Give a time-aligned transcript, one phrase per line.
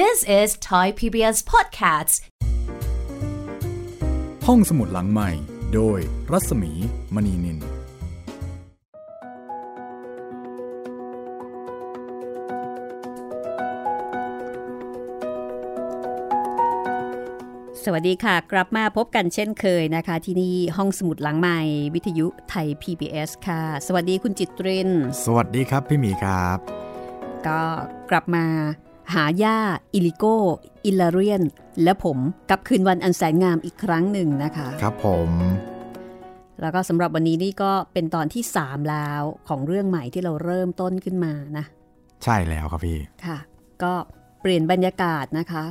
[0.00, 2.14] This is Thai PBS Podcasts
[4.46, 5.30] ห้องสมุดหลังใหม่
[5.74, 5.98] โดย
[6.32, 6.72] รัศมี
[7.14, 7.58] มณีนิน
[17.84, 21.60] สวัสดีค่ะ กลับมาพบกันเช่นเคยนะคะ ที่นี่ห้องสมุดหลังใหม่
[21.94, 24.90] วิทยุไทย PBS ค่ะ สวัสดีคุณจิตริน
[25.24, 26.58] สวัสดีครับพี่หมีครับ
[27.46, 27.60] ก็
[28.10, 28.46] กลับมา
[29.12, 29.58] หาย่า
[29.94, 30.24] อิลิโก
[30.84, 31.42] อิลาเรียน
[31.82, 32.18] และผม
[32.50, 35.30] กับคืนวันอันแสนงามอีกครั้งหนึ่งนะคะ ครับผม
[36.60, 41.64] แล้วก็สำหรับวันนี้นี่ก็เป็นตอนที่ 3 แล้วของเรื่องใหม่ที่เราเริ่มต้นขึ้นมานะ
[42.24, 43.38] ใช่แล้วครับพี่ ค่ะ
[43.82, 43.92] ก็
[44.40, 45.64] เปลี่ยนบรรยากาศนะคะ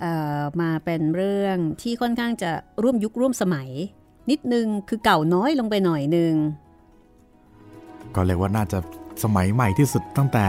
[0.00, 2.50] เอ่อมาเป็นเรื่องที่ค่อนข้างจะ
[2.82, 3.68] ร่วมยุคร่วมสมัย
[4.30, 6.34] นิดนึงคือเก่าน้อยลงไปหน่อยนึง
[8.14, 8.78] ก็เรียกว่าน่าจะ
[9.24, 10.46] สมัยใหม่ที่สุดตั้งแต่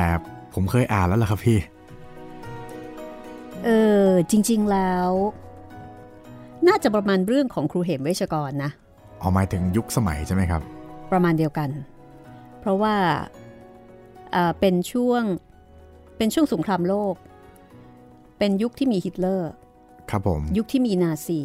[0.54, 1.57] ผมเคยอ่านแล้วล่ะครับพี่
[3.66, 3.70] เอ
[4.08, 5.10] อจริง ๆแล้ว
[6.68, 8.72] น่าจะประมาณเรื่องของครูเหมเวชกรนะ
[9.20, 10.62] เอาหมายถึงยุคสมัยใช่ไหมครับ
[11.12, 11.70] ประมาณเดียวกัน
[12.60, 12.96] เพราะว่า
[14.32, 15.24] เอ่อเป็นช่วง
[16.18, 17.16] เป็นช่วงสงครามโลก
[18.40, 19.52] เป็นยุคที่มีฮิตเลอร์
[20.10, 21.41] ครับผม ยุคที่มีนาซี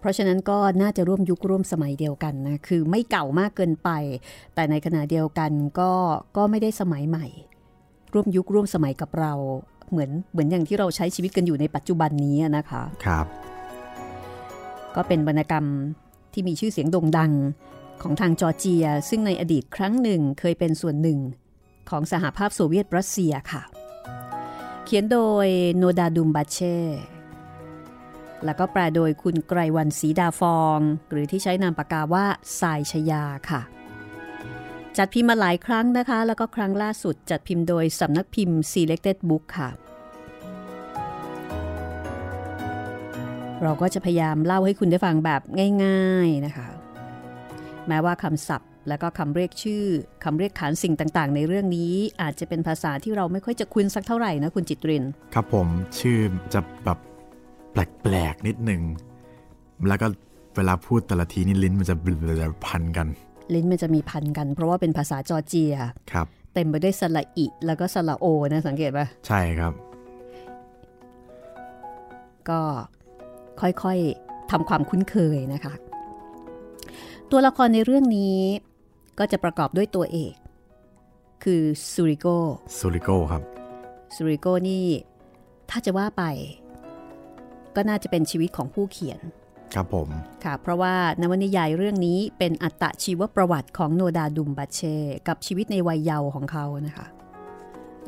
[0.00, 3.90] เพราะฉะนั้นก็น่าจะร่วมยุคร่วมสมัยเดียวกันนะ คือไม่เก่ามากเกินไป
[4.54, 5.92] แต่ในขณะเดียวกันก็
[6.36, 7.26] ก็ไม่ได้สมัยใหม่
[8.12, 9.32] ร่วมยุคร่วมสมัยกับเรา
[9.90, 13.26] เหมือนเหมือนอย่างที่เราใช้ชีวิตกันอยู่ในปัจจุบันนี้นะคะครับ
[14.96, 15.64] ก็เป็นวรรณกรรม
[16.32, 17.32] ที่มีชื่อเสียงโด่งดัง
[18.02, 21.18] ของทางจอร์เจีย ซึ่งในอดีตครั้งหนึ่งเคยเป็นส่วนหนึ่ง
[21.90, 23.62] ของสหภาพโซเวียตรัสเซียค่ะ
[24.84, 26.76] เขียนโดยโนดาดุมบาเช่
[28.44, 30.78] แล้วก็แปลโดยคุณไกรวันศรีดาฟอง
[31.10, 32.24] หรือที่ใช้นามปากกาว่า
[32.60, 33.60] สายชยาค่ะ
[34.98, 39.70] จัดพิมพ์มาหลายครั้งนะคะ แล้วก็ครั้งล่าสุดจัดพิมพ์โดยสำนักพิมพ์ Selected Book ค่ะ
[43.62, 45.42] เราก็จะพยายามเล่าให้คุณได้ฟังแบบ
[45.84, 46.68] ง่ายๆนะคะ
[47.88, 49.84] แม้ว่าคำศัพท์ และก็คำเรียกชื่อ
[50.24, 55.04] คำเรียกขานสิ่งต่างๆ ในเรื่องนี้ อาจจะเป็นภาษาที่เราไม่ค่อยจะคุ้นสักเท่าไหร่นะคุณจิตริน
[55.34, 55.66] ครับผม
[55.98, 56.18] ชื่อ
[56.52, 56.98] จะแบบ
[57.72, 58.82] แปลกๆนิดหนึ่ง
[59.88, 60.06] แล้วก็
[60.56, 61.96] เวลาพูดแต่ละทีนี่ลิ้นมันจะ
[62.66, 63.06] พันกัน
[63.54, 65.74] ลิ้นมันจะมีพันกัน เพราะว่าเป็นภาษาจอร์เจีย
[66.12, 69.72] ครับ เต็มไปด้วยสระอิแล้วก็สระโอนะสังเกตปะใช่ครับ
[72.48, 72.60] ก็
[73.60, 75.74] ค่อยๆทำความคุ้นเคยนะคะ
[77.30, 78.36] ตัวละครในเรื่องนี้
[79.18, 80.34] ก็จะประกอบด้วยตัวเอก
[81.44, 81.62] คือ
[81.92, 82.26] ซูริโก
[82.78, 83.42] ซูริโกครับ
[84.14, 84.86] ซูริโกนี่
[85.70, 86.24] ถ้าจะว่าไป
[87.76, 89.20] ก็น่าจะเป็นชีวิตของผู้เขียน
[89.74, 90.08] ครับผม
[90.44, 94.96] ค่ะ เพราะว่านวนิยายเรื่องนี้เป็นอัตชีวประวัติของโนดาดุมบัชเช่
[95.28, 97.06] กับชีวิตในวัยเยาว์ของเขานะคะ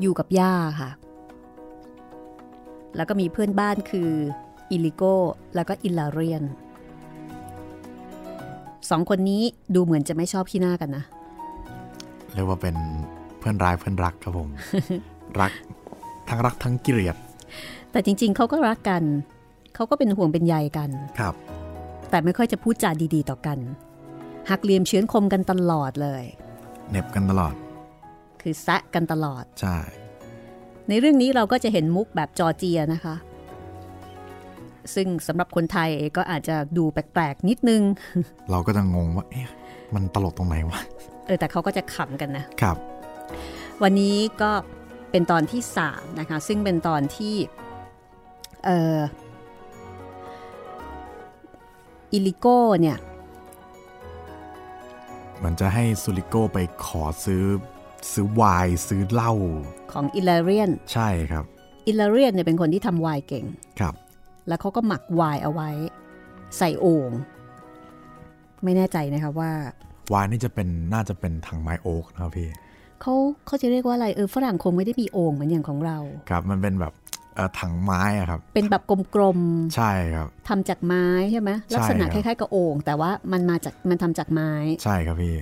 [0.00, 0.91] อยู่กับย่าค่ะ
[2.97, 4.11] แล้วก็มีเพื่อนบ้านคือ
[4.71, 5.03] อิลิโก
[5.55, 6.43] แล้วก็อิลาเรียน
[8.91, 9.43] สองคนนี้
[9.75, 11.05] ดูเหมือนจะไม่ชอบขี้หน้ากันนะ
[12.33, 12.77] เรียกว่าเป็น
[13.39, 14.49] เพื่อนร้ายเพื่อนรักครับผม
[15.41, 15.53] รัก
[16.29, 17.17] ทั้งรักทั้งเกลียด
[17.93, 19.03] แต่จริงๆเขาก็รักกัน
[19.75, 21.34] เขาก็เป็นห่วงเป็นใยกันครับ
[22.10, 23.59] แต่ไม่ค่อยจะพูดจาดีๆ ต่อกัน
[24.50, 26.25] หักเหลี่ยมเชื้อนคมกันตลอดเลย
[26.91, 27.55] เหน็บกันตลอด
[28.41, 29.77] คือแซะกันตลอด ใช่
[30.88, 33.15] ในเรื่องนี้เราก็จะเห็นมุกแบบจอร์เจียนะคะ
[34.94, 37.82] ซึ่งสำหรับคนไทยก็อาจจะดูแปลกๆ นิดนึง
[38.50, 39.50] เราก็จะงงว่า เอ๊ะ
[39.94, 40.81] มันตลกตรงไหนวะ
[41.27, 42.77] เออ แต่เขาก็จะขำกันนะ ครับ
[43.82, 44.50] วันนี้ก็
[45.11, 47.34] เป็นตอนที่ 3 นะคะ ซึ่งเป็นตอนที่
[48.65, 48.99] เอ่อ
[52.12, 52.99] อิลิโก้เนี่ย
[55.45, 57.45] มันจะให้ซูริโกไปขอซื้อ
[58.12, 59.33] ซื้อไวน์ซื้อเหล้า
[59.93, 61.45] ของอิลาเรียน ใช่ครับ
[61.87, 63.45] อิลาเรียนเนี่ยเป็นคนที่ทำไวน์เก่ง
[63.81, 63.95] ครับ
[64.49, 65.71] แล้วเขาก็หมักไวน์เอาไว้
[66.59, 67.11] ใส่โอ่ง
[68.65, 69.50] ไม่แน่ใจนะคะว่า
[70.11, 72.49] ไวน์นี่จะเป็นน่าจะเป็นถังไม้โอ๊กนะครับพี่
[73.00, 73.15] เขา
[73.47, 75.99] เขาจะเรียกว่าอะไรเออฝรั่งคงไม่ได้มีโอ่งเหมือนอย่างของเรา
[76.31, 77.01] ครับ มันเป็นแบบเอ่อ
[77.61, 78.82] ถังไม้อะครับ เป็นแบบ
[79.14, 79.38] กลม
[79.76, 84.50] ใช่ครับๆทำจากไม้ใช่ไหมใช่ลักษณะคครับล้ายๆกับโอ่งแต่ว่ามันมาจากมันทำจากไม้
[84.84, 85.34] ใช่ครับพี่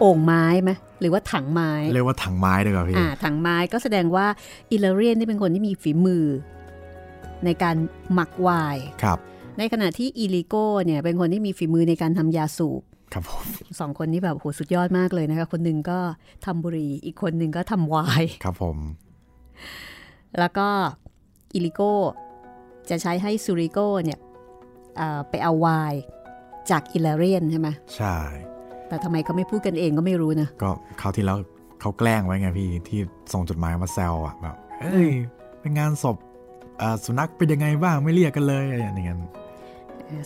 [0.00, 0.70] โอ่งไม้ไหม
[1.00, 4.26] หรือว่าถังไม้ เรียกว่าถังไม้ด้วยครับพี่อ่าถังไม้ก็แสดงว่า
[4.72, 6.24] อิลาเรียนนี่เป็นคนที่มีฝีมือ
[7.44, 7.76] ในการ
[8.14, 9.18] หมักไวน์ครับ
[9.58, 12.82] ในขณะที่อิลิโก้เนี่ยเป็นคนที่มีฝีมือในการทำยาสูบ
[13.12, 13.44] ครับผม
[13.80, 15.98] สองคนนี้แบบโหสุดยอดมากเลยนะคะคนหนึ่งก็
[16.46, 18.76] ทำบุหรี่อีกคนหนึ่งก็ทำไวน์ครับผม
[20.38, 20.68] แล้วก็
[21.54, 21.92] อิลิโก้
[22.90, 24.18] จะใช้ให้ซูริโก้เนี่ย
[24.96, 26.00] เอ่อไปเอาไวน์
[26.70, 28.16] จากอิลาเรียนใช่ไหมใช่
[28.88, 30.70] แต่ทำไมเขาไม่พูดกันเองก็ไม่รู้นะ ก็
[31.00, 31.38] คราวที่แล้ว
[31.80, 33.00] เขาแกล้งไว้ไงพี่ที่
[33.32, 35.10] ส่งจดหมายมาแซวอะแบบเอ้ย
[35.60, 36.16] เป็นงานศพ
[36.80, 39.18] อ่าสุนัขเป็นยังไงบ้างไม่เรียกกันเลยอะไรอย่างเงี้ย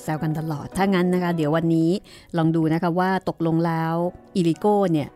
[0.02, 1.90] แซวกันตลอด ถ้างั้นนะคะ เดี๋ยววันนี้
[2.36, 3.94] ลองดูนะคะว่าตกลงแล้ว
[4.36, 5.08] อิลิโก้เนี่ย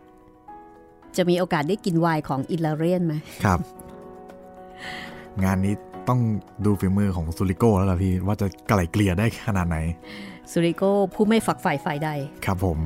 [1.17, 3.59] จะมีโอกาสได้กินไวน์ของอิลาเรียนไหมครับ
[5.43, 5.73] งานนี้
[6.09, 6.19] ต้อง
[6.65, 9.77] ดูฝีมือของซูริโก้แล้วล่ะพี่ ว่าจะไกล่เกลี่ยได้ขนาดไหน
[10.51, 12.09] ซูริโก้ผู้ไม่ฝักใฝ่ฝ่ายใด
[12.45, 12.77] ครับผม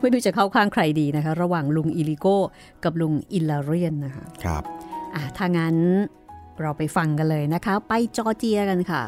[0.00, 2.36] ไม่รู้จะเข้าข้างใครดีนะคะ ระหว่างลุงอิลิโก้
[2.84, 4.62] กับลุงอิลาเรียนนะคะ ครับ
[5.14, 5.76] อะถ้างั้น
[6.60, 9.02] เราไปฟังกันเลยนะคะ ไปจอร์เจียกันค่ะ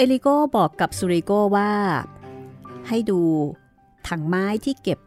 [0.00, 1.72] อิลิโกบอกกับซูริโกว่า
[2.88, 3.20] ให้ดู
[4.08, 4.98] ถังไม้ที่เก็บ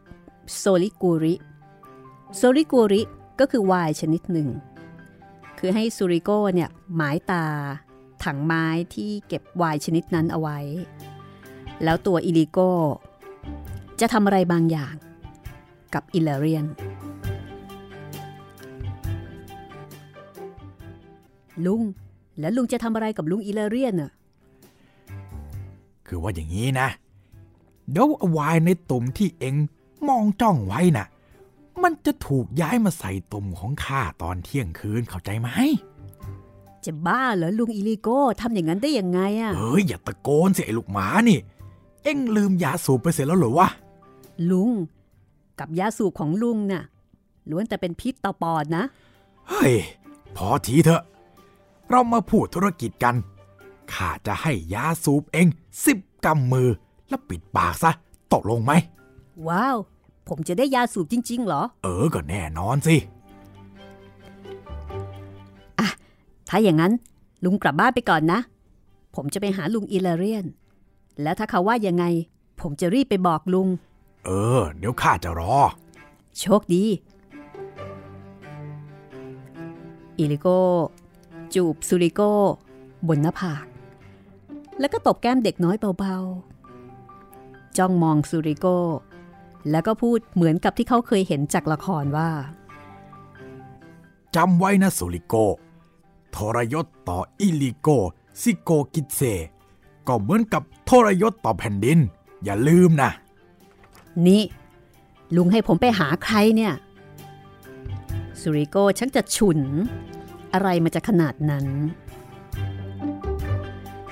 [0.56, 1.34] โซลิกูริ
[2.36, 3.02] โซลิกูริ
[3.40, 4.48] ก็คือไวน์ชนิดหนึ่ง
[5.58, 7.44] คือให้ซูริโกเนี่ยหมายตา
[8.24, 8.64] ถังไม้
[8.94, 10.58] ที่เก็บไวน์ชนิดนั้นเอาไว้
[11.84, 12.58] แล้วตัวอิลิโก
[14.00, 14.94] จะทำอะไรบางอย่าง
[15.94, 16.64] กับอิลาเรียน
[21.66, 21.82] ลุง
[22.40, 24.12] แล้วลุงจะทำอะไรกับลุงอิลาเรียนน่ะ
[26.14, 26.88] คือว่าอย่างนี้นะ
[27.90, 29.54] เดี๋ยววายในตุ่มที่เอง
[30.08, 31.06] มองจ้องไว้น่ะ
[31.82, 35.48] มันจะถูกย้ายมาใส่ตุ่มของข้าตอนเที่ยงคืนเข้าใจไหม
[36.84, 41.38] จะบ้าเหรอลุงอิลิโก้ทำอย่างนั้นได้ยังไงอะเฮ้ยอย่าตะโกนสิไอ้ลูกหมานี่
[42.02, 43.68] เอ็งลืมยาสูบไปเสร็จแล้วเหรอวะ
[44.50, 44.70] ลุง
[45.58, 46.84] กับยาสูบของลุงน่ะ
[47.50, 48.84] ล้วนแต่เป็นพิษต่อปอดนะ
[49.48, 49.74] เฮ้ย
[50.36, 51.02] พอทีเถอะ
[51.90, 53.14] เรามาพูดธุรกิจกัน
[53.92, 55.46] ข้าจะให้ยาสูบเอง
[55.84, 56.68] สิบกำมือ
[57.08, 57.90] แล้วปิดปากซะ
[58.32, 58.72] ตกลงไหม
[59.48, 59.76] ว้าว
[60.28, 62.96] ผมจะได้ยาสูบจริง ๆ เหรอ เออ ก็แน่นอนสิ
[66.48, 66.92] ถ้าอย่างนั้น
[67.44, 68.40] ลุงกลับบ้านไปก่อนนะ
[69.14, 70.46] ผมจะไปหาลุงอิลาเรียน
[71.22, 72.04] แล้วถ้าเขาว่ายังไง
[72.60, 73.68] ผมจะรีบไปบอกลุง
[74.24, 75.56] เออ เดี๋ยวข้าจะรอ
[76.38, 76.84] โชคดี
[80.18, 80.58] อิลิโก้
[81.54, 82.32] จูบซูริโก้
[83.08, 83.64] บนหน้าผาก
[84.80, 88.78] แล้วก็ตบแก้มเด็กน้อยเบาๆ จ้องมองซูริโก้
[89.70, 92.30] แล้วก็พูดเหมือนกับที่เขาเคยเห็นจากละครว่า
[94.36, 95.34] จำไว้นะสุริโก
[96.36, 97.88] ทรยศต่ออิลิโก
[98.42, 99.20] ซิโกกิเซ
[100.08, 101.98] ก็เหมือนกับทรยศต่อแผ่นดิน
[102.44, 103.10] อย่าลืมนะ
[104.26, 104.42] นี่
[105.36, 106.74] ลุงให้ผมไปหาใครเนี่ย
[108.40, 109.60] ซูริโก้ชักจะฉุน
[110.52, 111.66] อะไรมาจะขนาดนั้น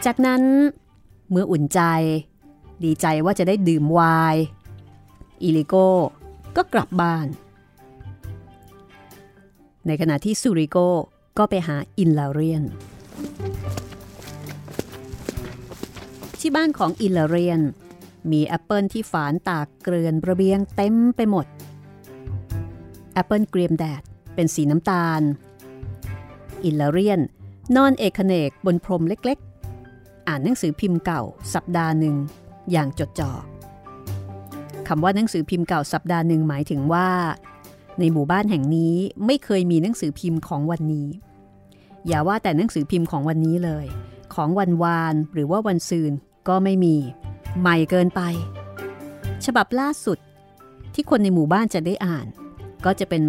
[0.06, 0.42] จากนั้น
[1.30, 1.80] เมื่ออุ่นใจ
[2.84, 4.00] ดีใจว่าจะได้ดื่มไว
[4.34, 4.42] น์
[5.42, 5.88] อิลิโก้
[6.56, 7.26] ก็กลับบ้าน
[9.86, 10.76] ในขณะที่ซูริโก
[11.38, 12.62] ก็ไปหาอิลาเรียน
[16.40, 17.60] ที่บ้านของอิลาเรียน
[18.30, 21.46] มีแอปเปิลที่ฝานตากเกลื่อนระเบียงเต็มไปหมด
[23.12, 24.02] แอปเปิลเกรียมแดด
[24.34, 25.20] เป็นสีน้ำตาล
[26.64, 27.20] อิลาเรียน
[27.76, 29.40] นอนเอกเขนกบนพรมเล็ก
[30.28, 31.22] อ่านหนังสือพิมพ์เก่า
[31.54, 32.16] สัปดาห์หนึ่ง
[32.72, 33.32] อย่างจดจ่อ
[34.88, 37.08] คำว่าหนังสือพิมพ์เก่าสัปดาห์หนึ่งหมายถึงว่า
[37.98, 38.94] ในหมู่บ้านแห่งนี้
[39.26, 41.08] ไม่เคยมีหนังสือพิมพ์ของวันนี้
[42.06, 43.86] อย่าว่าแต่หนังสือพิมพ์ของวันนี้เลย
[44.34, 46.12] ของวันวานหรือว่าวันซืน
[46.48, 46.96] ก็ไม่มี
[47.60, 48.20] ใหม่เกินไป
[49.44, 50.18] ฉบับล่าสุด
[50.94, 52.26] ที่คนในหมู่บ้านจะได้อ่าน
[52.84, 53.22] ก็จะเป็น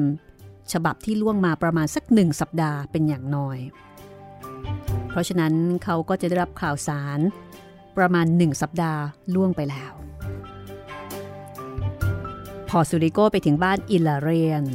[0.74, 3.58] ฉบับที่ล่วงมาประมาณสักหนึ่งสัปดาห์เป็นอย่างน้อย
[5.14, 5.54] เพราะฉะนั้น
[5.84, 7.20] เขาก็จะได้รับข่าวสาร
[7.98, 9.02] ประมาณหนึ่งสัปดาห์
[9.34, 9.92] ล่วงไปแล้ว
[12.70, 14.66] พอซูริโกไปถึงบ้านอิลาเรียน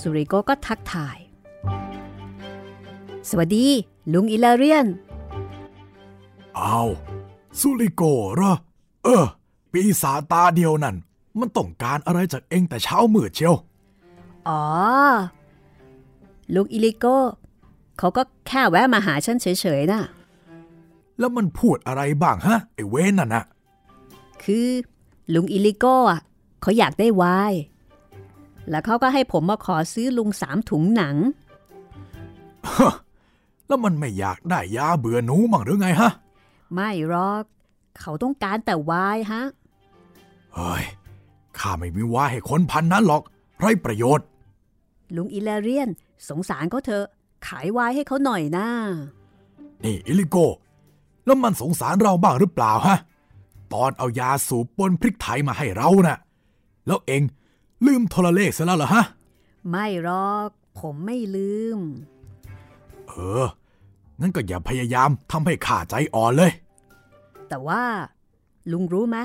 [0.00, 1.18] ซูริโกก็ทักทาย
[3.28, 3.66] สวัสดี
[4.12, 4.86] ลุงอิลาเรียน
[6.56, 6.80] เอา
[7.60, 8.02] สุริโก
[8.36, 8.52] เหรอ
[9.04, 9.24] เออ
[9.72, 10.96] ปีศาจตาเดียวนั่น
[11.38, 13.54] มันต้องการอะไรจากเองแต่เช้ามืดเชียว
[14.48, 14.62] อ๋อ
[16.54, 17.16] ลุงอิลิโก้
[18.00, 19.46] เขาก็แค่แวะมาหาฉันเฉ
[19.80, 20.02] ยๆนะ
[21.18, 23.42] แล้วมันพูดอะไรบ้างฮะ ไอ้เว้นน่ะนะ
[24.42, 24.66] คือ
[25.34, 26.20] ลุงอิลิโก้อะ
[26.62, 27.60] เขาอยากได้ไวน์
[28.70, 31.16] แล้วเขาก็ให้ผมมาขอซื้อลุงสามถุงหนัง
[33.66, 36.10] แล้วมันไม่อยากได้ยาเบื่อหนูมั่งหรือไงฮะ
[36.74, 37.44] ไม่หรอก
[38.00, 39.42] เขาต้องการแต่ไวน์ฮะ
[40.54, 40.84] เฮ้ย
[41.58, 43.22] ข้าไม่มีว่าให้คนพันนั้นหรอก
[43.60, 44.26] ไรประโยชน์
[45.16, 45.88] ลุงอิลาเรียน
[46.28, 47.06] สงสารเขาเถอะ
[47.46, 48.66] ขายไวน์ให้เขาหน่อยนะ
[49.84, 50.36] นี่อิลิโก
[51.24, 52.98] แล้วมันสงสารเราบ้างหรือเปล่าฮะ
[53.72, 56.18] ตอนเอายาสูบปนพริกไทยมาให้เรานะ่ะ
[56.86, 57.22] แล้วเอง
[57.86, 59.04] ลืมโทรเลขซะแล้วเหรอฮะ
[59.70, 61.78] ไม่หรอก ผมไม่ลืม
[63.08, 63.44] เออ
[64.20, 66.52] งั้นก็อย่าพยายามทำให้ข้าใจอ่อนเลย
[67.48, 67.82] แต่ว่า
[68.72, 69.18] ลุงรู้ไหม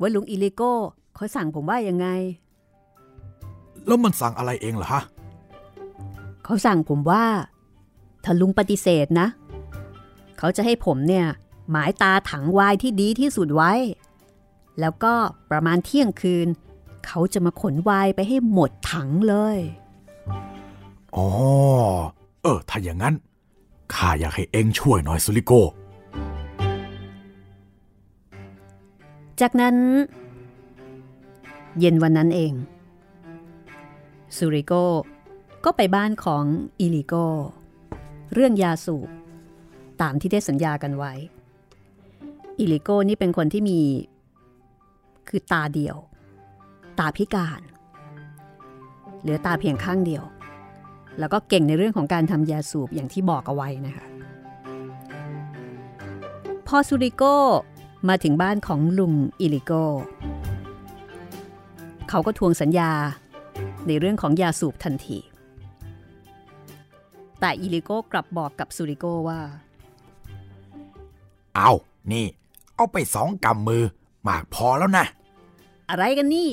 [0.00, 0.72] ว่าลุงอิลิโก้
[1.14, 2.06] เขาสั่งผมว่ายังไง
[3.86, 5.02] แล้วมันสั่งอะไรเองเหรอฮะ
[6.44, 7.24] เขาสั่งผมว่า
[8.24, 9.28] ถ้าลุงปฏิเสธนะ
[10.38, 11.26] เขาจะให้ผมเนี่ย
[11.70, 13.72] หมายตาถังวายที่ดีที่สุดไว้
[14.80, 15.12] แล้วก็
[15.50, 16.48] ประมาณเที่ยงคืน
[17.06, 19.58] เขาจะมาขนวายไปให้หมดถังเลย
[21.16, 21.28] อ๋อ
[22.42, 23.14] เออ ถ้าอย่างนั้น
[23.94, 25.52] ข้าอยากให้เองช่วยหน่อยสุริโก
[29.40, 29.76] จากนั้น
[31.78, 32.52] เย็นวันนั้นเอง
[34.36, 34.72] ซูริโก
[35.64, 36.44] ก็ไปบ้านของ
[36.80, 37.14] อิลิโก
[38.32, 39.08] เรื่องยาสูบ
[40.02, 41.12] ตามที่ได้สัญญากันไว้
[42.58, 43.80] อิลิโก้นี่เป็นคนที่มี
[45.28, 45.96] คือตาเดียว
[46.98, 47.60] ตาพิการ
[49.20, 50.24] เหลือตาเพียงข้างเดียว
[51.18, 54.06] แล้วก็เก่งในเรื่องของการทำยาสูบอย่างที่บอกเอาไว้นะคะ
[56.66, 57.36] พอซูริโก้
[58.08, 59.84] มาถึงบ้านของลุงอิลิโก้
[62.08, 62.90] เขาก็ทวงสัญญา
[63.86, 65.18] ในเรื่องของยาสูบทันที
[67.46, 69.40] แต่อิลิโกกลับบอกกับซูริโกว่า
[71.54, 71.70] เอา
[72.12, 72.26] นี่
[72.76, 73.84] เอาไปสองกำมือ
[74.28, 75.06] มากพอแล้วนะ
[75.90, 76.48] อะไรกันนี่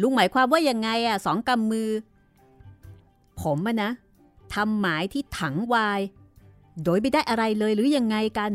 [0.00, 1.88] ลุงหมายความว่ายังไงอะสองกำมือ
[3.40, 3.90] ผมอะนะ
[4.54, 6.00] ทำหมายที่ถังวาย
[6.84, 8.52] โดยไม่ได้อะไรเลยหรือยังไงกัน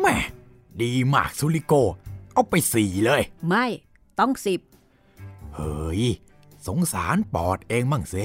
[0.00, 0.16] แม่
[0.82, 1.74] ดีมากสุริโก
[2.32, 3.66] เอาไปสี่เลย ไม่
[4.18, 4.60] ต้องสิบ
[5.54, 6.02] เฮ้ย
[6.66, 8.16] สงสารปอดเองมั่งเส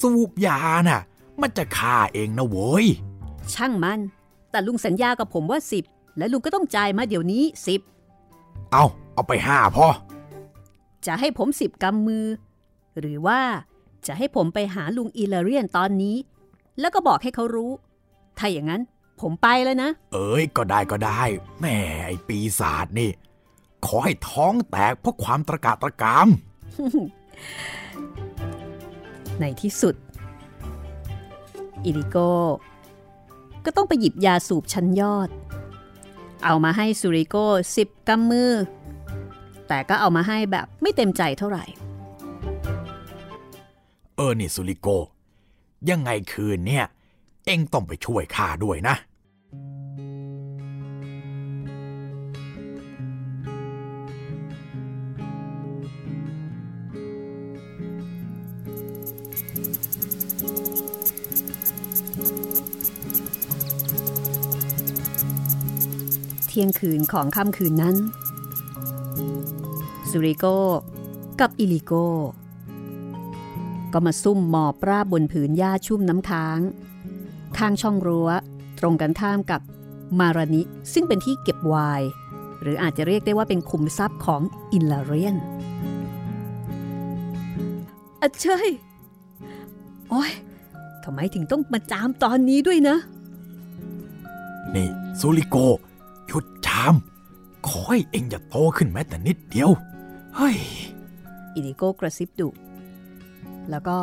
[0.00, 0.58] สูบยา
[0.88, 1.00] น่ะ
[1.42, 2.86] มันจะฆ่าเองนะโว้ย
[3.54, 4.00] ช่างมัน
[4.50, 5.84] แต่ลุงสัญญากับผมว่าสิบ
[6.18, 7.80] และลุงก็ต้องจ่ายมาเดี๋ยวนี้สิบ
[8.72, 9.86] เอาเอาไปห้าพอ
[11.06, 12.26] จะให้ผมสิบกำมือ
[12.98, 13.40] หรือว่า
[14.06, 16.16] จะให้ผมไปหาลุงอีลาเรียนตอนนี้
[16.80, 17.70] แล้วก็บอกให้เขารู้
[18.38, 18.82] ถ้าอย่างนั้น
[19.20, 21.20] ผมไปแล้วนะ เอ้ยก็ได้ก็ได้
[21.58, 21.76] แหม่
[22.06, 23.10] ไอปีศาจนี่
[23.86, 26.28] ขอให้ท้องแตกเพราะความตระกาตระกาม
[29.40, 29.94] ในที่สุด
[31.84, 32.16] อิริโก
[33.64, 35.28] ก็ต้องไปหยิบยาสูบชั้นยอด
[36.44, 38.52] เอามาให้ซูริโก้สิบกำมือ
[39.68, 41.64] แต่ก็เอามาให้แบบไม่เต็มใจเท่าไหร่
[44.16, 44.96] เออนี่ซูริโก้
[45.90, 46.84] ยังไงคืนเนี่ย
[47.46, 48.94] เอ็งต้องไปช่วยข้าด้วยนะ
[66.58, 67.96] ที่ยงคืนของค่ำคืนนั้น
[70.10, 70.44] ซูริโก
[71.40, 71.92] กับอิลิโก
[73.92, 76.60] ก็มาซุ่มหมอบราบบนผืนหญ้าชุ่มน้ำค้าง
[77.58, 78.28] ข้างช่องรั้ว
[78.78, 79.60] ตรงกันข้ามกับ
[80.18, 80.62] มารานิ
[80.92, 82.08] ซึ่งเป็นที่เก็บไวน์
[82.62, 85.36] หรืออาจจะเรียกได้ว่าเป็นคุมทรัพย์ของอินลาเรียน
[88.20, 88.58] อะใช่
[90.10, 90.32] โอ้ย
[91.04, 92.96] ทำไมถึงต้องมาจามตอนนี้ด้วยนะ
[94.74, 94.88] นี่
[95.20, 95.58] สุริโก
[96.28, 96.94] หยุดจาม
[97.66, 99.70] ขอให้เอ็งอย่าโตขึ้นแม้แต่นิดเดียว
[100.36, 100.56] เฮ้ย
[101.54, 102.48] อิริโกกระซิบดุ
[103.70, 103.98] แล้วก็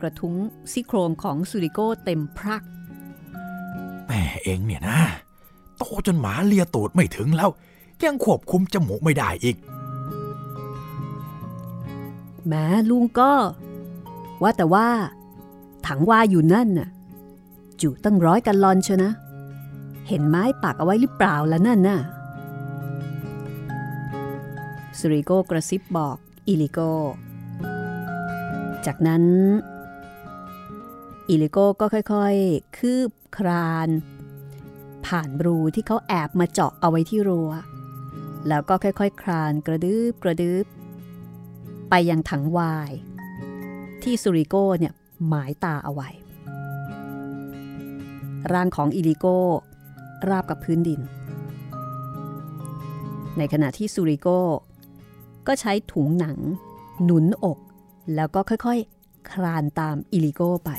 [0.00, 0.34] กระทุ้ง
[0.72, 2.62] ซี่โครงของซูริโกเต็มพรัก
[4.06, 4.98] แม่เองเนี่ยนะ
[5.78, 7.50] โตจนหมาเลียตูดไม่ถึงแล้ว
[8.04, 9.56] ยังควบคุมจมูกไม่ได้อีก
[12.48, 13.32] แม้ลุงก็
[14.42, 14.88] ว่าแต่ว่า
[15.86, 16.88] ถังว่าอยู่นั่นน่ะ
[17.80, 19.12] จุตั้งร้อยกันลอนเชยวนะ
[20.08, 22.00] เห็นไม้ปักเอาไว้หรือเปล่าล่ะนั่นน่ะ
[24.98, 26.16] ซูริโกกระซิบบอก
[26.48, 26.80] อิลิโก
[28.86, 29.24] จากนั้น
[31.28, 33.88] อิลิโกก็ค่อยๆ คืบคลาน
[35.06, 37.50] ผ่านรูที่เขาแอบมาเจาะเอาไว้ที่รัว
[38.48, 40.66] แล้วก็ค่อยๆคคลานกระดึบกระดึบ
[41.90, 42.90] ไปยังถังวาย
[44.02, 44.92] ที่ซูริโกเนี่ย
[45.28, 46.08] หมายตาเอาไว้
[48.52, 49.26] ร่างของอิลิโก
[50.28, 51.00] ราบกับพื้นดิน
[53.38, 54.28] ในขณะที่ซูริโก
[55.46, 56.38] ก็ใช้ถุงหนัง
[57.04, 57.58] หนุนอก
[58.14, 60.70] แล้วก็ค่อยๆ คลานตามอิลิโกไป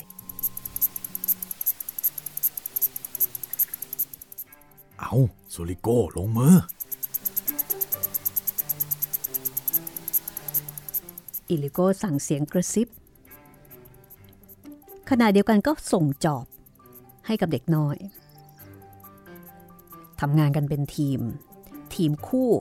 [5.00, 5.14] เอา
[5.54, 6.56] สุริโกลงมือ
[11.50, 12.88] อิลิโกสั่งเสียงกระซิบ
[15.10, 16.46] ขณะเดียวกันก็ส่งจอบ
[17.26, 17.98] ให้กับเด็กน้อย
[20.22, 21.20] ทำงานกันเป็นทีม
[21.96, 22.52] ทีมคู่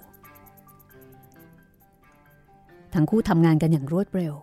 [2.95, 4.35] ทั้งคู่ทำงานกันอย่างรวดเร็ว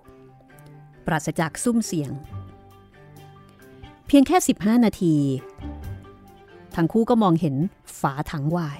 [1.05, 2.11] ปราศจากซุ้มเสียง
[4.07, 5.15] เพียงแค่ 15 นาที
[6.75, 7.55] ทั้งคู่ก็มองเห็น
[7.99, 8.79] ฝาถังไวน์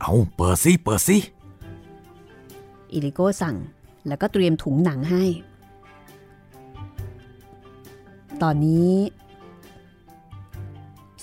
[0.00, 1.18] เอาเปิดสิเปิดสิ
[2.92, 3.56] อิลิโก้สั่ง
[4.08, 5.24] แล้วก็เตรียมถุงหนังให้
[8.42, 8.92] ตอนนี้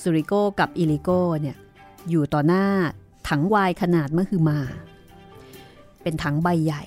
[0.07, 1.09] ซูริโกกับอิลิโก
[1.41, 1.57] เนี่ย
[2.09, 2.65] อยู่ต่อหน้า
[3.29, 4.59] ถังไวน์ขนาดมหึมา
[6.01, 6.83] เป็นถังใบใหญ่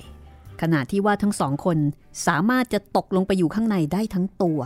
[0.62, 1.78] ขนาดที่ว่าทั้งสองคน
[2.26, 4.60] สามารถจะตกลงไปอยู่ข้างในได้ทั้งตัว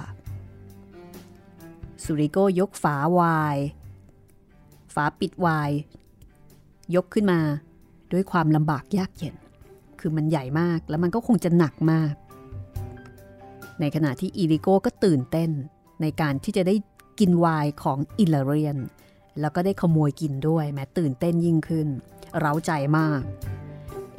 [2.05, 3.57] ซูริโกยกฝาไวน์
[4.95, 5.71] ฝาปิดไวน์
[6.95, 7.41] ยกขึ้นมา
[8.13, 9.35] ด้วยความลำบากยากเย็น
[10.01, 12.15] คือมันใหญ่มากแล้วมันก็คงจะหนักมาก
[13.81, 15.51] ในขณะที่อิลิโก้ก็ตื่นเต้น
[16.03, 16.75] ในการที่จะได้
[17.19, 18.77] กินไวน์ของอิลาเรียน
[19.41, 21.89] แล้วก็ได้ขโมยกินด้วยแหมตื่นเต้นยิ่งขึ้น
[22.39, 23.21] เร้าใจมาก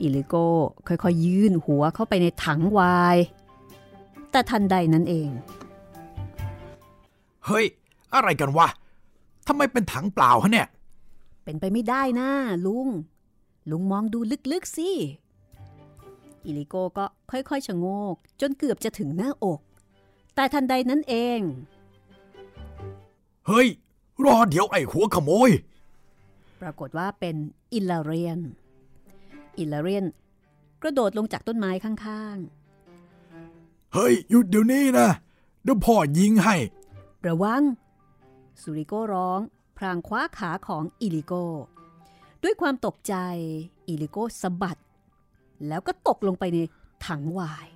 [0.01, 0.47] อิลิโก้
[0.87, 2.79] ค่อยๆยื่นหัวเข้าไปในถังไวน์
[3.13, 3.23] น์
[4.31, 5.29] แต่ทันใดนั้นเอง
[7.45, 7.65] เฮ้ย
[8.13, 8.67] อะไรกันวะ
[9.47, 10.67] ทำไมเป็นถังเปล่าฮะเนี่ย
[11.43, 12.29] เป็นไปไม่ได้นะ
[12.65, 12.87] ลุง
[13.69, 14.19] ลุงมองดู
[14.51, 14.89] ลึกๆสิ
[16.45, 19.59] อิลิโก้ก็ค่อยๆชะโงก จนเกือบจะถึงหน้าอก
[20.35, 21.39] แต่ทันใดนั้นเอง
[23.47, 23.67] เฮ้ย
[24.25, 25.49] รอเดี๋ยวไอ้หัวขโมย
[26.61, 27.35] ปรากฏว่าเป็น
[27.73, 28.39] อิลาเรียน
[29.59, 30.05] อิลาเรียน
[30.81, 32.37] กระโดดลงจากต้นไม้ข้าง
[33.93, 35.09] เฮ้ย หยุดเดี๋ยวนี้นะ
[35.63, 37.63] เดี๋ยวพ่อยิงให้ๆระวัง
[38.61, 39.39] สุริโก้ร้อง
[39.77, 41.45] พลางคว้าขาของอิลิโก้
[42.43, 43.15] ด้วยความตกใจ
[43.87, 44.79] อิลิโก้สะบัด
[45.67, 46.57] แล้วก็ตกลงไปใน
[47.05, 47.67] ถังไวน์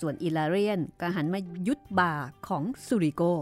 [0.00, 2.12] ส่วนอิลาเรียนก็หันมายุดบ่า
[2.48, 3.32] ของสุริโก้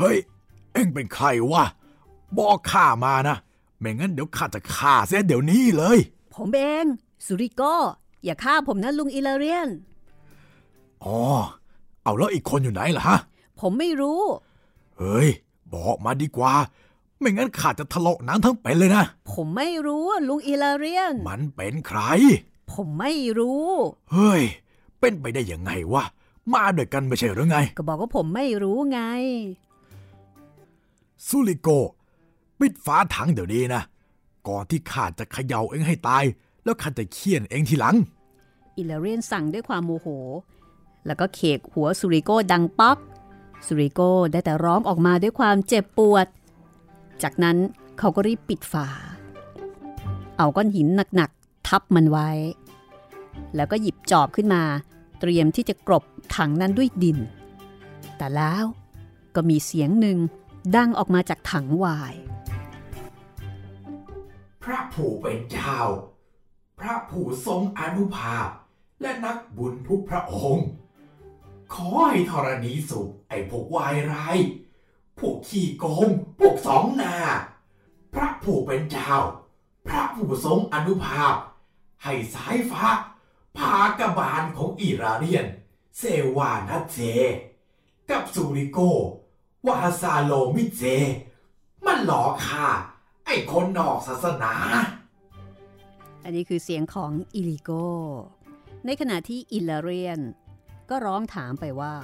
[0.00, 0.18] เฮ้ย
[0.72, 1.64] เอ็งเป็นใครวะ
[2.38, 3.36] บอกข้ามานะ
[3.80, 5.98] ไม่งั้นเดี๋ยวข้าจะฆ่าเสียเดี๋ยวนี้เลย
[6.34, 6.84] ผมเอง
[7.26, 7.74] สุริโก้
[8.24, 9.68] อย่าฆ่าผมนะลุงอิลาเรียน
[11.04, 11.18] อ๋อ
[12.02, 13.18] เอาแล้วอีกคนอยู่ไหนล่ะฮะ
[13.60, 14.20] ผมไม่รู้
[14.98, 15.28] เฮ้ย
[15.74, 16.54] บอกมาดีกว่า
[17.18, 22.00] ไม่งั้นข้าจะทะเลาะหนังทั้งเป็นเลยนะ ผมไม่รู้อะลุงอิลาเรียน มันเป็นใคร
[22.72, 23.66] ผมไม่รู้
[24.12, 24.42] เฮ้ย
[25.00, 26.04] เป็นไปได้ยังไงวะ
[26.54, 29.00] มาด้วยกันไม่ใช่หรือไง ก็บอกว่าผมไม่รู้ไง
[31.26, 31.68] ซูริโก
[32.58, 33.82] ปิดฝาถังเดี๋ยวนี้นะ
[34.48, 36.24] ก่อนที่ข้าจะเขย่าเองให้ตาย
[36.64, 37.96] แล้วข้าจะเคี่ยนเองทีหลัง
[38.76, 40.06] อิลเรียนสั่งด้วยความโมโห
[41.06, 42.98] แล้วก็เขกหัวสุริโกดังป๊อก
[43.66, 44.00] สุริโก
[44.32, 46.26] ได้แต่ร้องออกมาด้วยความเจ็บปวด
[47.22, 47.56] จากนั้น
[47.98, 48.88] เขาก็รีบปิดฝา
[50.36, 52.30] เอาก้อนหินหนักๆ ทับมันไว้
[53.54, 54.62] แล้วก็หยิบจอบขึ้นมา
[55.20, 56.04] เตรียมที่จะกรบ
[56.36, 57.18] ถังนั้นด้วยดิน
[58.16, 58.64] แต่แล้ว
[59.34, 60.18] ก็มีเสียงหนึ่ง
[60.76, 62.14] ดังออกมาจากถังวาย
[64.62, 65.80] พระผู้เป็นเจ้า
[66.80, 68.48] พระผู้ทรงอนุภาพ
[69.00, 70.68] และนักบุญทุกพระองค์
[71.74, 74.38] ขอให้ธรณีสุขไอ้พวกวายร้าย
[75.18, 77.16] พวกขี้โกงพวกสองนา
[78.14, 79.14] พระผู้เป็นเจ้า
[79.86, 81.34] พระผู้ทรงอนุภาพ
[82.04, 82.86] ให้สายฟ้า
[83.58, 85.46] พากบาลของอิราเรียน
[85.98, 86.02] เซ
[86.36, 86.98] วานัเจ
[88.10, 88.78] กับซูริโก
[89.68, 90.82] วาซาโลมิเจ
[91.86, 92.68] มันหลอกข้า
[93.26, 94.52] ไอ้คนนอกศาสนา
[96.24, 97.70] อันนี้คือเสียงของอิลิโก
[98.86, 100.20] ในขณะที่อิลาเรียน
[100.90, 101.94] ก็ร้องถามไปว่า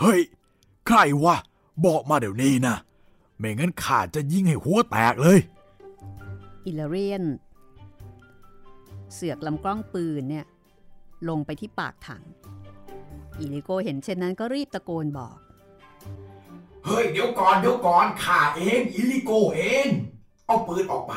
[0.00, 0.20] เฮ้ย
[0.86, 1.36] ใครวะ
[1.86, 2.76] บอกมาเดี๋ยวนี้นะ
[3.38, 5.38] ไม่งั้นข้าจะยิงให้หัวแตกเลย
[6.66, 7.22] อิลาเรียน
[9.14, 10.46] เสือกลำกล้องปืนเนี่ย
[11.28, 12.24] ลงไปที่ปากถัง
[13.38, 15.36] อิลิโกเห็นเช่นนั้นก็รีบตะโกนบอก
[16.84, 19.86] เฮ้ยเดี๋ยวก่อนเดี๋ยวก่อนข้าเองอิลิโกเอง
[20.46, 21.14] เอาปืนออกไป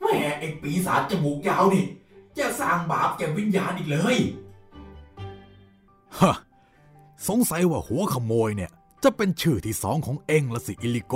[0.00, 0.06] แหม
[0.38, 1.84] ไอ้ปีศาจจมูกยาวนี่
[2.38, 4.16] จะสร้างบาปแก่วิญญาณอีกเลย
[6.18, 6.34] ฮะ
[7.28, 8.70] สงสัยว่าหัวขโมยเนี่ย
[9.04, 11.14] จะเป็นชื่อที่สองของเองละสิอิลิโก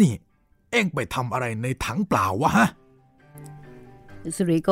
[0.00, 0.12] นี่
[0.70, 2.68] เองไปทำอะไรในถังเปล่าวะฮะ
[4.36, 4.70] สุริโก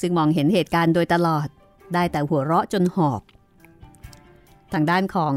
[0.00, 1.46] ซึ่งมองเห็นเหตุการณ์โดยตลอด
[1.94, 3.22] ได้แต่หัวเราะจนหอบ
[4.72, 5.34] ทางด้านของ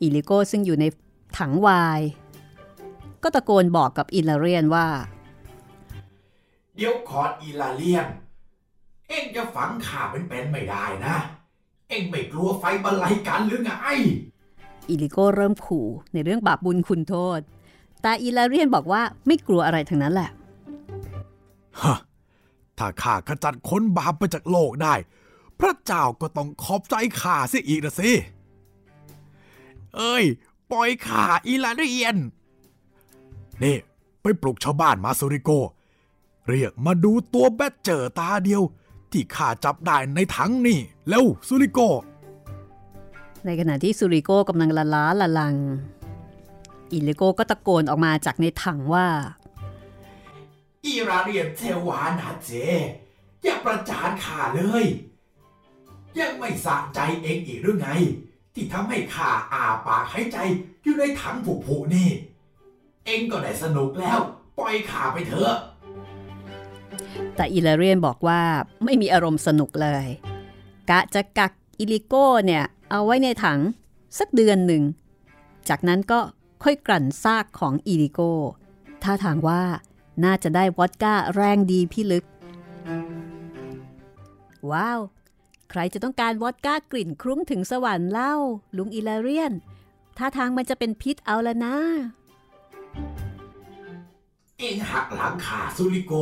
[0.00, 0.84] อิลิโกซึ่งอยู่ใน
[1.38, 2.00] ถังวาย
[3.22, 4.86] ก็ตะโกนบอกกับอิลาเรียนว่า
[6.76, 8.06] เดี๋ยวขออีลาเลียน
[9.08, 11.16] เอ็งจะฝังข่าเป็นๆไม่ได้นะ
[11.88, 13.72] เอ็งไม่กลัวไฟบรรลัยกันหรือไง
[14.88, 17.40] อิลิโกเริ่มขู่ในเรื่องบาปบุญคุณโทษ
[18.02, 20.30] แต่อิลาเรียนบอกว่าไม่กลัวอะไรทั้งนั้นแหละ
[21.80, 21.98] ฮะ
[22.78, 24.94] ถ้าข้าขจัดคนบาปไปจากโลกได้
[25.60, 28.10] พระเจ้าก็ต้องขอบใจข้าเสียอีกนะสิ
[29.98, 30.24] เอ้ย
[30.70, 32.16] ปล่อยข้าอีลาเรียน
[33.62, 33.76] นี่
[34.22, 35.50] ไปปลุกชาวบ้านมาซูริโก
[36.48, 38.62] เรียกมาดูตัวแบดเจอตาเดียว
[39.12, 41.80] ที่ข้าจับได้ในถังนี่ แล้วซูริโก
[43.44, 45.54] ในขณะที่ซูริโกกำลังละล้าละลัง
[46.92, 49.06] อิลิโกก็ตะโกนออกมาจากในถังว่า
[50.84, 52.50] อีราเรียนเทวานาเจ
[53.42, 54.84] อย่าประจานข้าเลย
[56.18, 57.88] ยังไม่สะใจเองอีกหรือไง
[58.58, 60.38] ที่ทำให้ข้าอาปากหายใจ
[60.82, 62.08] อยู่ในถังผุผุนี่
[63.06, 64.18] เอ็งก็ได้สนุกแล้ว
[64.58, 65.54] ปล่อยข้าไปเถอะ
[67.36, 68.42] แต่อิลาเรียนบอกว่า
[68.84, 70.06] ไม่มีอารมณ์สนุกเลย
[70.90, 73.58] กะจะกักอิลิโก้เนี่ย เอาไว้ในถัง
[74.18, 74.82] สักเดือนหนึ่ง
[75.68, 76.20] จากนั้นก็
[76.62, 78.32] ค่อยกลั่นซากของอิลิโก้
[79.02, 79.62] ท่าทางว่า
[80.24, 82.24] น่าจะได้วอดก้าแรงดีพิลึก
[84.70, 85.00] ว้าว
[85.70, 88.34] ใครจะต้องการวอดก้ากลิ่นคลุ้งถึงสวรรค์เล่า
[88.76, 89.52] ลุงอิลาเรียน
[90.16, 91.76] ท่าทางมันจะเป็นพิษเอาละนะ
[94.58, 96.12] เองหักหลังข้าซูริโก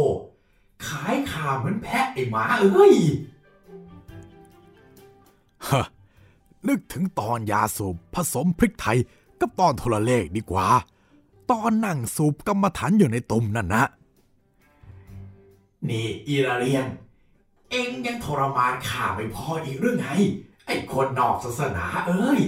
[0.86, 2.94] ขายข้าเหมือนแพะไอหมาเอ้ย
[5.68, 5.84] ฮะ
[6.68, 8.98] นึกถึงตอนยาสูบผสมพริกไทย
[9.40, 10.68] กับตอนโทรเลขดีกว่า
[11.50, 13.84] ตอนนั่งสูบกรรมฐานอยู่ในตุ่มนั่นนะ
[15.88, 16.86] นี่อีราเรียน
[17.76, 20.08] เองยังทรมานข้าไม่พออีกหรือไง
[20.66, 22.40] ไอ้คนนอกศาสนาเอ้ย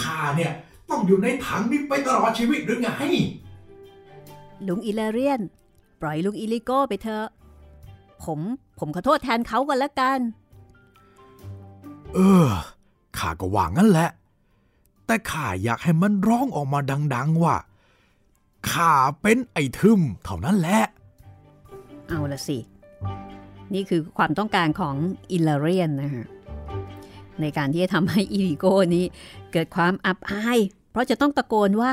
[0.00, 0.52] ข้าเนี่ย
[0.90, 2.90] ต้องอยู่ในถังนี้ไปตลอดชีวิตหรือไง
[4.66, 5.40] ลุงอิลาเรียน
[6.00, 7.26] ปล่อยลุงอิลิโก้ไปเถอะ
[8.24, 8.40] ผม
[8.78, 10.20] ผมขอโทษแทนเขากันแล้วกัน
[12.14, 12.48] เออ
[13.18, 14.08] ข้าก็ว่างั้นแหละ
[15.06, 16.80] แต่ข้าอยากให้มันร้องออกมา
[17.14, 17.56] ดัง ๆ ว่า
[18.70, 20.80] ข้าเป็นไอ้ทึมเท่านั้นแหละ
[22.08, 22.58] เอาละสิ
[23.74, 24.94] นี่คือความต้องการของ
[25.32, 26.26] อิลาเรียนนะฮะ
[27.40, 29.04] ในการที่จะทำให้อิลิโก้นี้
[29.52, 30.58] เกิดความอับอาย
[30.90, 31.92] เพราะจะต้องตะโกนว่า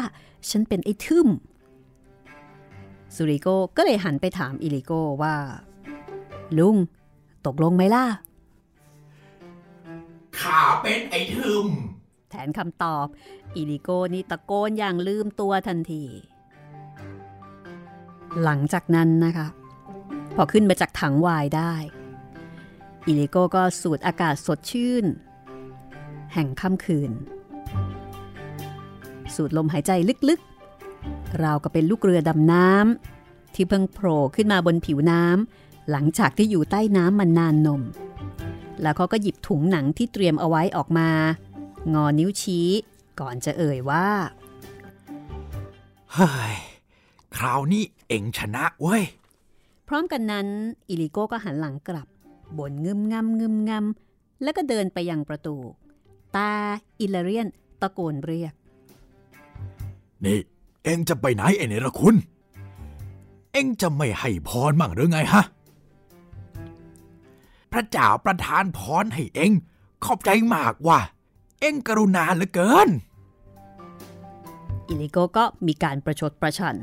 [0.50, 1.28] ฉันเป็นไอ้ทึม
[3.16, 5.36] ซูริโกก็เลยหันไปถามอิลิโก้ว่า
[6.58, 6.76] ลุง
[7.46, 8.06] ตกลงไหมล่ะ
[10.40, 11.68] ข้าเป็นไอ้ทึม
[12.30, 13.06] แทนคำตอบ
[13.56, 16.04] อิลิโก้นี่ตะโกนอย่างลืมตัวทันที
[18.44, 19.48] หลังจากนั้นนะคะ
[20.36, 21.74] พอขึ้นมาจากถังวายได้
[23.06, 25.06] อิลิโกก็สูดอากาศสดชื่น
[26.34, 27.12] แห่งค่ำคืน
[29.36, 29.92] สูดลมหายใจ
[30.30, 37.82] ลึกๆ ราวกับเป็นลูกเรือดำน้ำที่เพิ่งโผล่ขึ้นมาบนผิวน้ำหลังจากที่อยู่ใต้น้ำมานานนม
[38.82, 41.10] แล้วเขาก็หยิบถุงหนังที่เตรียมเอาไว้ออกมา
[41.94, 42.70] งอนิ้วชี้
[43.20, 44.08] ก่อนจะเอ่ยว่า
[46.14, 46.56] เฮ้ย
[47.36, 49.04] คราวนี้เอ็งชนะเว้ย
[49.92, 50.48] ร้อมกันนั้น
[50.90, 52.08] อิลิโก้ก็หันหลังกลับ
[52.58, 55.56] บ่นงึมงำงึมงำแล้วก็เดินไปยังประตู
[56.36, 56.52] ตา
[57.00, 57.48] อิลาเรียน
[57.82, 58.54] ตะโกนเรียก
[60.26, 60.40] นี่
[60.84, 62.16] เอ็งจะไปไหนไอ้เนรคุณ
[63.52, 65.44] เอ็งจะไม่ให้พรมั่งหรือไงฮะ
[67.72, 69.52] พระเจ้าประทานพรให้เอ็ง
[70.04, 71.00] ขอบใจมากว่า
[71.60, 72.90] เอ็งกรุณาเหลือเกิน
[74.88, 76.78] อิลิโก้ก็มีการประชดประชัน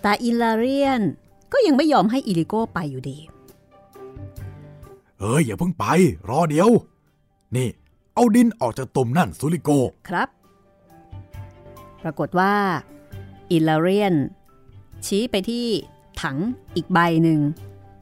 [0.00, 1.02] แต่อิลาเรียน
[1.56, 3.18] ก็ยังไม่ยอมให้อิลิโก้ไปอยู่ดี
[5.20, 5.84] เอ้ยอย่าเพิ่งไป
[6.28, 6.68] รอเดี๋ยว
[7.56, 7.68] นี่
[8.14, 9.70] เอาดินออกจากตุ่มนั่นซูริโก
[10.08, 10.28] ครับ
[12.02, 12.54] ปรากฏว่า
[13.50, 14.14] อิลาเรียน
[15.06, 15.66] ชี้ไปที่
[16.22, 16.36] ถัง
[16.76, 17.40] อีกใบหนึ่ง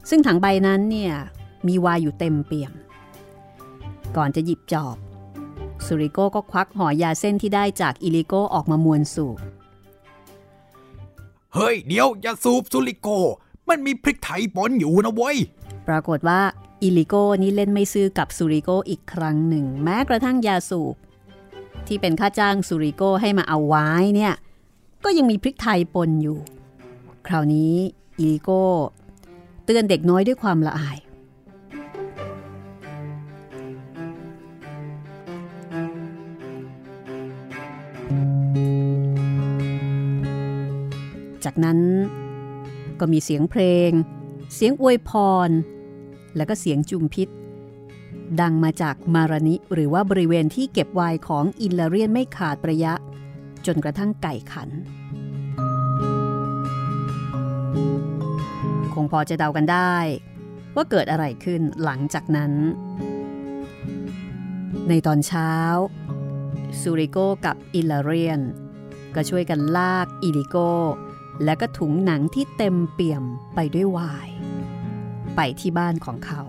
[0.09, 1.13] ซึ่งถังใบนั้นเนี่ย
[1.67, 2.73] มีวายอยู่เต็มเปี่ยม
[4.15, 4.97] ก่อนจะหยิบจอบ
[5.85, 9.37] ซูริโกก็ควักห่อยาเส้นที่ได้จากอิลิโกออกมามวนสูบ
[11.53, 13.09] เฮ้ย เดี๋ยว อย่าสูบซูริโก
[13.69, 15.37] มันมีพริกไทยปนอยู่นะเว้ย
[15.87, 16.41] ปรากฏว่า
[16.81, 20.95] อิลิโก้นี่เล่นไม่ซื้อกับซูริโกอีกครั้งหนึ่ง แม้กระทั่งยาสูบ
[21.87, 24.33] ที่เป็นค่าจ้างซูริโกให้มาเอาไว้เนี่ย
[25.03, 26.39] ก็ยังมีพริกไทยปนอยู่
[27.27, 27.73] คราวนี้
[28.17, 28.49] อิลิโก
[29.65, 30.97] เตือนเด็กน้อยด้วยความละอาย
[41.45, 41.79] จากนั้น
[42.99, 43.91] ก็มีเสียงเพลง
[44.55, 45.11] เสียงอวยพ
[45.47, 45.49] ร
[46.35, 47.27] แล้วก็เสียงจุมพิษ
[48.41, 52.93] ดังมาจากมารณิหรือว่าบริเวณที่เก็บไวน์ของอินลาเรียนไม่ขาดประยะ
[53.65, 54.69] จนกระทั่งไก่ขัน
[58.93, 59.95] คงพอจะเดากันได้
[60.75, 62.51] ว่าเกิดอะไรขึ้นหลังจากนั้น
[64.89, 65.51] ในตอนเช้า
[66.79, 68.41] ซูริโกกับอิลาเรียน
[69.15, 70.57] ก็ช่วยกันลากอิลิโก
[71.43, 73.23] และก็ถุงหนังที่เต็มเปี่ยม
[73.55, 74.29] ไปด้วยวาย
[75.35, 76.41] ไปที่บ้านของเขา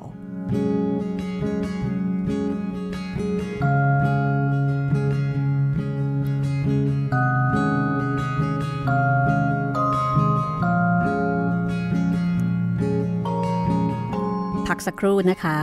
[14.66, 15.58] พักสักครู่นะคะ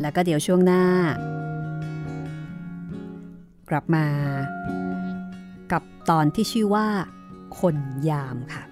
[0.00, 0.84] แล้วก็เดี๋ยวช่วงหน้า
[3.70, 4.06] กลับมา
[5.72, 6.86] กับตอนที่ชื่อว่า
[7.58, 7.76] คน
[8.08, 8.62] ยามค่ะ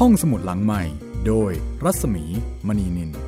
[0.00, 0.82] ห้องสมุดหลังใหม่
[1.26, 1.52] โดย
[1.84, 2.24] รัศมี
[2.66, 3.25] มณีนิน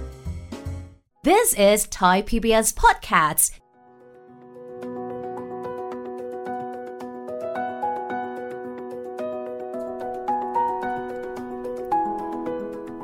[1.24, 3.46] This is Thai PBS Podcasts.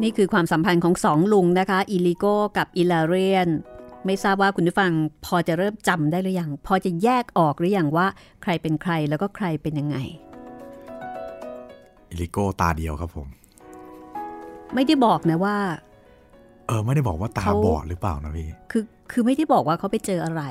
[0.02, 2.24] นี่คือความสัมพันธ์ของสองลุงนะคะ อิลิโก
[2.56, 3.48] กับอิลาเรียน
[4.04, 4.92] ไม่ทราบว่าคุณผู้ฟัง
[5.26, 8.06] พอจะเริ่มจำได้หรือยัง พอจะแยกออกหรือยังว่า
[8.42, 9.96] ใครเป็นใครแล้วก็ใครเป็นยังไง
[12.10, 13.28] อิลิโก้ตาเดียวครับผม
[14.74, 15.56] ไม่ได้บอกนะว่า
[16.66, 20.42] เออไม่ได้บอกว่าตาเขาบอดหรือเปล่านะพี่ คือคือไม่ได้บอกว่าเขาไปเจออะไร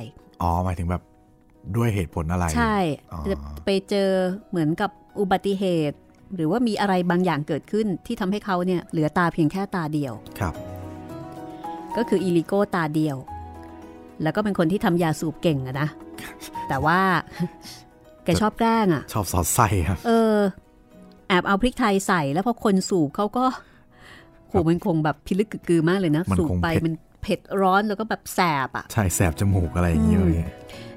[0.41, 1.01] อ๋อหมายถึงแบบ
[1.75, 2.77] ด้วยเหตุผลอะไร ใช่
[3.13, 4.09] อ๋อจะไปเจอ
[4.49, 5.97] เหมือนกับอุบัติเหตุ
[6.35, 10.53] หรือว่ามีอะไรบางอย่างเกิดขึ้นที่ทำให้เขาเนี่ยเหลือตาเพียงแค่ตาเดียว ครับ
[11.97, 13.17] ก็คืออิลิโก้ตาเดียว
[14.23, 15.87] แล้วก็เป็นคนที่ทำยาสูบเก่งอะนะ
[16.69, 16.99] แต่ว่า
[18.23, 20.37] แกชอบแกล้งอะชอบสอดไส้ครับ เออ
[21.27, 23.45] แอบเอาพริกไทยใส่แล้วพอคนสูบเขาก็
[24.53, 30.43] โหมันคงแบบพิลึกกึกกือมากเลยนะมันสูบคงไปเผ็ดมันเผ็ดร้อนแล้วก็แบบแสบอะใช่แสบจมูกอะไรอย่างเงี้ยอืมพี่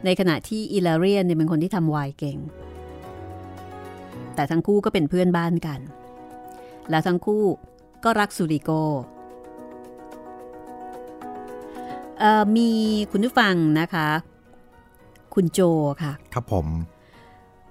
[0.05, 2.39] ในขณะที่อิลาเรียนเนี่ยเป็นคนที่ทำไวน์เก่ง
[4.35, 5.81] แต่ทั้งคู่ก็เป็นเพื่อนบ้านกัน
[6.91, 7.43] แล้วทั้งคู่
[8.05, 8.71] ก็รักซูริโก
[12.19, 12.71] เอ่อมี
[13.11, 14.09] คุณผู้ฟังนะคะ
[15.35, 15.61] คุณโจ
[16.03, 16.67] ค่ะ ครับผม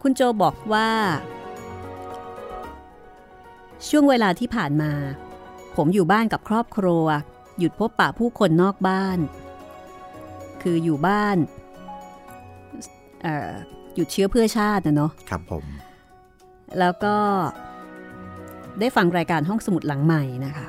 [0.02, 0.90] คุณโจบอกว่า
[3.90, 4.92] ช่วงเวลาที่ผ่านมา
[5.76, 7.06] ผมอยู่บ้านกับครอบครัว
[7.60, 9.20] หยุดพบปะผู้คนนอกบ้าน
[10.62, 11.38] คืออยู่บ้าน
[13.22, 13.52] เอ่อ
[13.96, 15.66] หยุดเชื้อเพื่อชาตินะเนาะครับผม
[16.80, 17.16] แล้วก็
[18.80, 20.68] ได้ฟังรายการห้องสมุดหลังใหม่นะคะ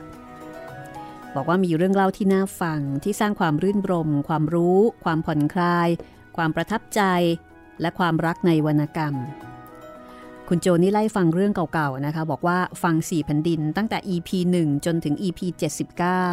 [1.34, 5.88] บอกว่ามีเรื่องเล่าที่น่าฟังที่สร้างความรื่นรม ความรู้ ความผ่อนคลาย
[6.36, 7.02] ความประทับใจ
[7.80, 9.14] และความรักในวรรณกรรม
[10.48, 14.28] คุณโจนี่ไล่ฟังเรื่องเก่าๆนะคะ บอกว่าฟังสี่แผ่นดินตั้งแต่ EP
[14.60, 15.40] 1 จนถึง EP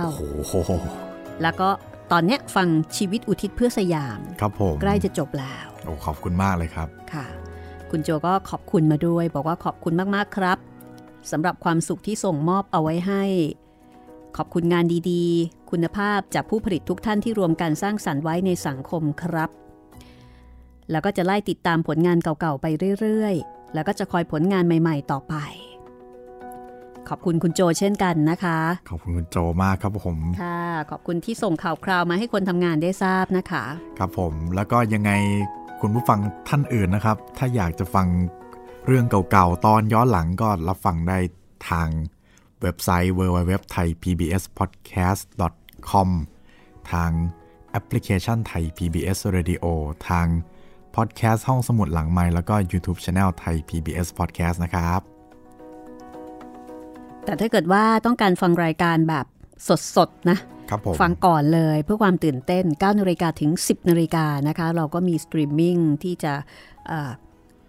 [0.05, 0.13] โอ้
[0.47, 1.69] โห79แล้วก็
[2.11, 7.25] ตอนเนี้ยฟังชีวิตอุทิศเพื่อสยาม ครับผมใกล้จะจบแล้ว โอ้ขอบคุณมากเลยครับ ค่ะ
[7.91, 10.57] คุณโจก็ขอบคุณมาด้วย บอกว่าขอบคุณมากๆครับ
[11.31, 13.23] สำหรับความสุขที่ส่งมอบเอาไว้ให้
[14.37, 19.49] ขอบคุณงานดีๆ คุณภาพจากผู้ผลิตทุกท่านที่รวมกันสร้างสรรค์ไว้ในสังคมครับ
[20.91, 22.65] แล้วก็จะไล่ติดตามผลงานเก่าๆไป
[22.99, 25.35] เรื่อยๆ แล้วก็จะคอยผลงานใหม่ๆ ต่อไป
[27.09, 28.57] ขอบคุณคุณโจเช่นกันนะคะ
[28.89, 33.63] ขอบคุณคุณโจมากครับผมค่ะขอบคุณที่ส่งข่าวคราวมาให้คนทำงานได้ทราบนะคะ
[33.99, 35.11] ครับผมแล้วก็ยังไง
[35.81, 38.07] คุณผู้ฟังท่านอื่นนะครับ ถ้าอยากจะฟัง
[38.87, 41.17] เรื่องเก่าๆ ตอนย้อนหลังก็รับฟังได้
[41.69, 41.87] ทาง
[42.61, 46.09] เว็บไซต์ www.thaipbspodcast.com
[46.91, 47.11] ทาง
[47.71, 49.65] แอปพลิเคชันไทย PBS Radio
[50.09, 50.27] ทาง
[50.95, 55.01] พอดแคสต์ห้องสมุดหลังไมค์แล้วก็ YouTube Channel Thai PBS Podcast นะครับ
[57.25, 59.25] แต่ถ้าเกิดว่าต้องการฟังรายการแบบ
[59.95, 60.37] สดๆ นะ
[60.69, 66.33] ครับผมฟังก่อนเลยเพื่อความตื่นเต้น 9นาฬิกาถึง 10นาฬิกานะคะ เราก็มีสตรีมมิ่งที่จะ
[66.87, 67.11] เอ่อ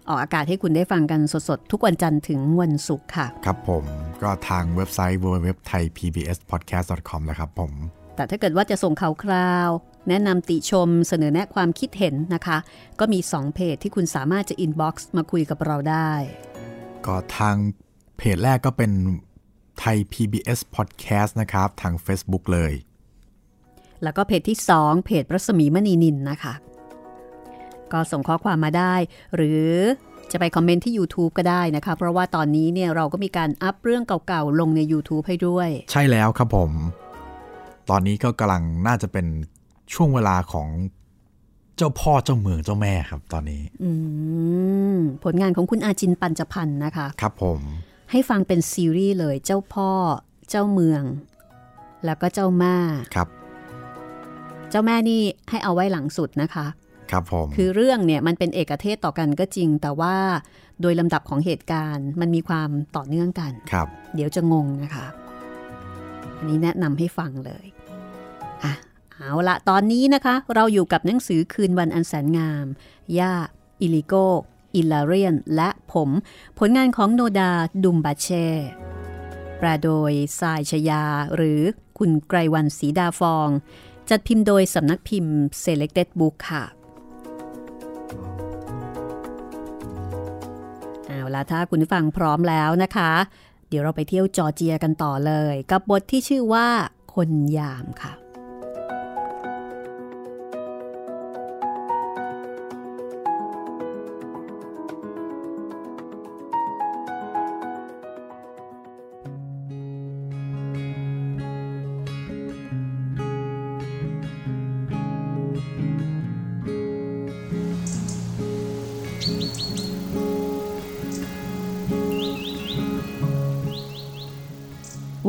[0.09, 3.83] ออกอากาศให้คุณได้ฟังกันสดๆ ทุกวันจันทร์ถึงวันศุกร์ค่ะ ครับผม
[4.21, 7.71] ก็ทางเว็บไซต์ www.thaipbspodcast.com นะครับผม
[8.15, 9.69] แต่ถ้าเกิดว่าจะส่งข่าวคราว
[10.09, 12.57] แนะนำติชมเสนอแนะความคิดเห็นนะคะ
[12.99, 16.11] ก็มี 2 เพจที่คุณสามารถจะ inbox มาคุยกับเราได้
[17.05, 17.55] ก็ทาง
[18.17, 18.91] เพจแรกก็เป็น
[19.79, 22.73] ไทย PBS Podcast นะครับ ทาง Facebook เลย
[24.03, 26.53] แล้วก็เพจที่ 2 เพจรัศมีมณีนินนะคะ
[27.91, 28.95] ก็ส่งข้อความมาได้
[29.35, 29.65] หรือ
[30.31, 36.71] จะไปคอมเมนต์ที่ YouTube ก็ได้นะคะ เพราะว่าตอนนี้เนี่ยเราก็มีการอัพเรื่องเก่าๆ ลงใน YouTube ให้ด้วย ใช่แล้วครับผม
[37.89, 39.25] ตอนนี้ก็กำลังน่าจะเป็น
[39.93, 40.67] ช่วงเวลาของ
[41.77, 43.91] เจ้าพ่อเจ้าเมืองเจ้าแม่ครับตอนนี้อื
[44.95, 47.59] มผลงานของคุณอาจินปัญจพันธ์นะคะ ครับผม
[48.11, 49.89] ให้ฟังเป็นซีรีส์เลยเจ้าพ่อ
[50.49, 51.03] เจ้าเมือง
[52.05, 52.75] แล้วก็เจ้าแม่
[53.15, 53.27] ครับ
[54.69, 56.65] เจ้าแม่นี่ให้เอาไว้หลังสุดนะคะ
[57.11, 60.15] ครับผมคือเรื่องเนี่ยมันเป็นเอกเทศต่อกันก็จริง แต่ว่า
[60.81, 65.05] โดยลำดับของเหตุการณ์มันมีความต่อเนื่องกันครับ เดี๋ยวจะงงนะคะ
[66.37, 67.65] อันนี้แนะนำให้ฟังเลย
[68.63, 68.73] อะ
[69.19, 72.65] เอาละตอนนี้นะคะ เราอยู่กับหนังสือคืนวันอันแสนงาม
[73.17, 73.33] ย่า
[73.81, 74.13] อิลิโก
[74.75, 76.09] อิลาเรียน และผม
[76.59, 77.51] ผลงานของโนดา
[77.83, 78.47] ดุมบาเช่
[79.57, 81.03] แปลโดยสายชยา
[81.35, 81.61] หรือ
[81.97, 83.49] คุณไกรวันศรีดาฟอง
[84.09, 86.63] จัดพิมพ์โดยสำนักพิมพ์ Selected Book ค่ะ
[91.07, 93.11] เอาละถ้าคุณฟังพร้อมแล้วนะคะ
[93.69, 96.67] เดี๋ยวเราไปเที่ยวจอร์เจียกันต่อเลย กับบทที่ชื่อว่า
[97.13, 98.13] คนยามค่ะ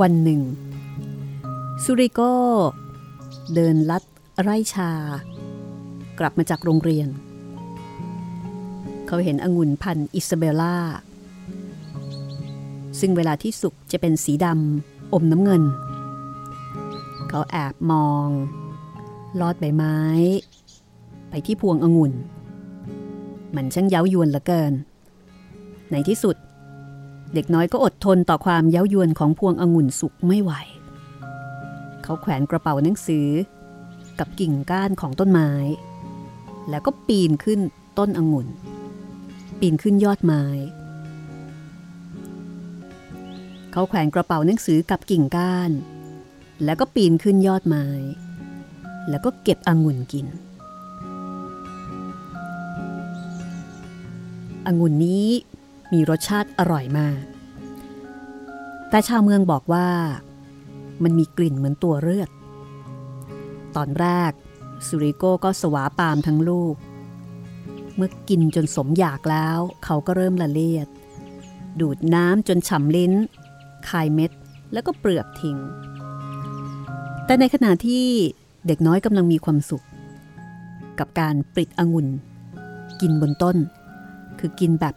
[0.01, 0.43] วันหนึ่ง
[1.85, 2.21] สุริโก
[3.55, 4.03] เดินลัด
[4.43, 4.91] ไร่ชา
[6.19, 7.09] กลับมาจากโรงเรียน
[9.07, 10.77] เขาเห็นองุ่นพันอิซาเบลล่า
[13.01, 15.63] ซึ่งเวลาที่สุกจะเป็นสีดำอมน้ำเงิน
[17.29, 18.29] เขาแอบมอง
[19.41, 19.99] ลอดใบไม้
[21.31, 22.13] ไปที่พวงองุ่น
[23.55, 24.73] มันช่างเย้ายวนเหลือเกิน
[25.91, 26.37] ในที่สุด
[27.35, 30.53] เด็กน้อยก็อดทนต่อความเย้ายวนของพวงองุ่นสุกไม่ไหว
[32.03, 33.29] เขาแขวนกระเป๋าหนังสือ
[34.19, 35.51] กับกิ่งก้านของต้นไม้
[36.71, 37.61] แล้วก็ปีนขึ้น
[37.99, 38.49] ต้นองุ่น
[39.61, 40.45] ปีนขึ้นยอดไม้
[43.73, 45.71] เขาแขวนกระเป๋าหนังสือกับกิ่งก้าน
[46.65, 47.87] แล้วก็ปีนขึ้นยอดไม้
[49.09, 50.27] แล้วก็เก็บองุ่นกิน
[54.67, 55.29] องุ่นนี้
[55.93, 57.21] มีรสชาติอร่อยมาก
[58.91, 59.89] แต่ชาวเมืองบอกว่า
[61.03, 62.31] มันมีกลิ่นเหมือนตัวเลือด
[63.77, 64.33] ตอนแรก
[64.87, 66.75] สุริโกก็สวาปามทั้งลูก
[67.97, 70.89] เมื่อกินจนสมอยากแล้ว เขาก็เริ่มละเลียด
[71.81, 73.13] ดูดน้ำจนฉ่ำลิ้น
[73.89, 74.31] คายเม็ด
[74.73, 75.57] แล้วก็เปลือกทิ้ง
[77.25, 78.07] แต่ในขณะที่
[78.67, 79.85] เด็กน้อยกำลังมีความสุข
[80.99, 82.09] กับการปริดองุ่น
[83.01, 83.57] กินบนต้น
[84.39, 84.95] คือกินแบบ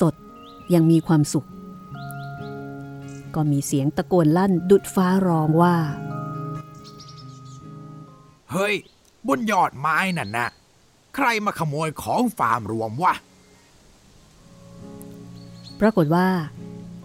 [0.00, 0.14] สด
[0.74, 1.46] ยังมีความสุข
[3.34, 5.76] ก็มีเสียงตะโกนลั่นดุดฟ้าร้องว่า
[8.50, 8.74] เฮ้ย
[9.28, 10.48] บนยอดไม้นั่นนะ
[11.14, 13.14] ใครมาขโมยของฟาร์มรวมวะ
[15.80, 16.28] ปรากฏว่า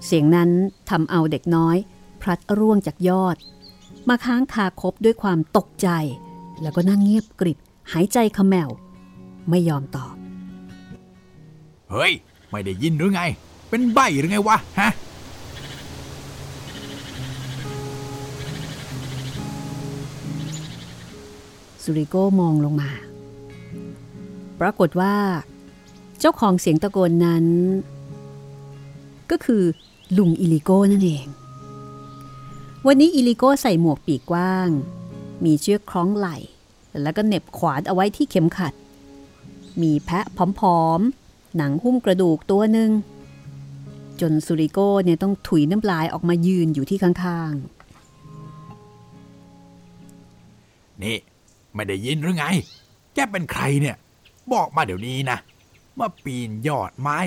[0.06, 0.50] เสียงนั้น
[0.90, 1.78] ทำเอาเด็กน้อย
[2.22, 3.38] พลัดร่วงจากยอด
[4.10, 5.90] มาค้างคาคบด้วยความตกใจ
[6.62, 7.58] แล้วก็นั่งเงียบกริบ
[7.92, 8.70] หายใจขมแมว
[9.50, 10.16] ไม่ยอมตอบ
[11.92, 12.12] เฮ้ย
[12.50, 13.22] ไม่ได้ยินหรือไง
[13.70, 14.92] เป็นใบหรือไงวะ ฮะ
[21.84, 22.92] สุริโกมองลงมา
[24.60, 25.16] ปรากฏว่า
[26.20, 27.46] เจ้าของเสียงตะโกนนั้น
[29.32, 29.64] ก็คือ
[30.18, 31.26] ลุงอิลิโก้นั่นเอง
[32.88, 34.70] วันนี้อิลิโก้ใส่หมวกปีกกว้าง
[35.44, 36.38] มีเชือกคล้องไหล่
[37.02, 38.74] แล้วก็เหน็บขวานเอาไว้ที่เข็มขัด
[39.82, 40.26] มีแพะ
[40.60, 42.90] ผอมๆ หนังหุ้มกระดูกตัวหนึ่ง
[44.22, 51.18] จนสุริโก้เนี่ยต้องถุยน้ำลายออกมายืนอยู่ที่ข้างๆ นี่
[51.74, 52.46] ไม่ได้ยินหรือไง
[53.14, 53.96] แกเป็นใครเนี่ย
[54.54, 55.38] บอกมาเดี๋ยวนี้นะ
[56.00, 57.18] มาปีนยอดไม้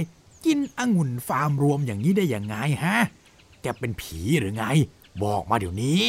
[0.45, 2.97] กินองุ่นฟาร์มรวมอย่างนี้ได้ยังไงฮะ
[3.63, 4.65] แกเป็นผีหรือไง
[5.25, 6.03] บอกมาเดี๋ยวนี้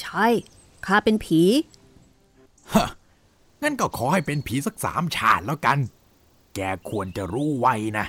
[0.00, 0.26] ใช่
[0.86, 1.42] ข้าเป็นผี
[2.74, 2.88] ฮะ
[3.62, 5.78] งั้นก็ขอให้เป็นผีสักสามชาติแล้วกัน
[6.54, 8.06] แกควรจะรู้ไว้นะ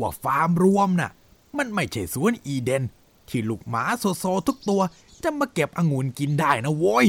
[0.00, 1.10] ว่าฟาร์มรวมน่ะ
[1.56, 2.82] มันไม่ใช่สวนอีเดน
[3.28, 4.82] ที่ลูกหมาโซโซทุกตัว
[5.22, 7.06] จะมาเก็บองุ่นกินได้นะโว้ย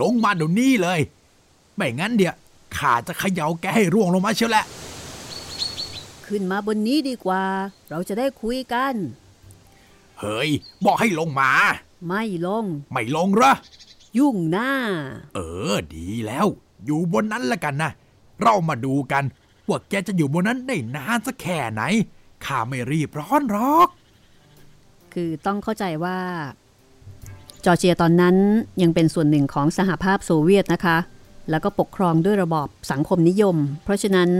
[0.00, 1.00] ลงมาเดี๋ยวนี้เลย
[1.76, 2.34] ไม่งั้นเดี๋ยว
[2.76, 4.64] ข้าจะเขย่าแกให้ร่วงลงมาเชียวแหละ
[6.26, 7.42] ขึ้นมาบนนี้ดีกว่า
[7.90, 8.94] เราจะได้คุยกัน
[10.20, 10.50] เฮ้ย
[10.84, 11.50] บอกให้ลงมา
[12.08, 13.54] ไม่ลง ไม่ลงเหรอ
[14.18, 14.70] ยุ่งหน้า
[15.34, 15.38] เอ
[15.72, 16.46] อ ดีแล้ว
[16.84, 17.90] อยู่บนนั้นละกันนะ
[18.42, 19.24] เรามาดูกัน
[19.68, 21.82] ว่าแกจะอยู่บนนั้นได้นานสักแค่ไหน
[22.44, 23.88] ข้าไม่รีบร้อนหรอก
[25.14, 26.18] คือต้องเข้าใจว่า
[27.64, 28.36] จอร์เจียตอนนั้น
[28.82, 30.98] ยังเป็นส่วนหนึ่งของสหภาพโซเวียตนะคะ
[31.50, 34.30] แล้วก็ปกครองด้วยระบอบสังคมนิยม เพราะฉะนั้น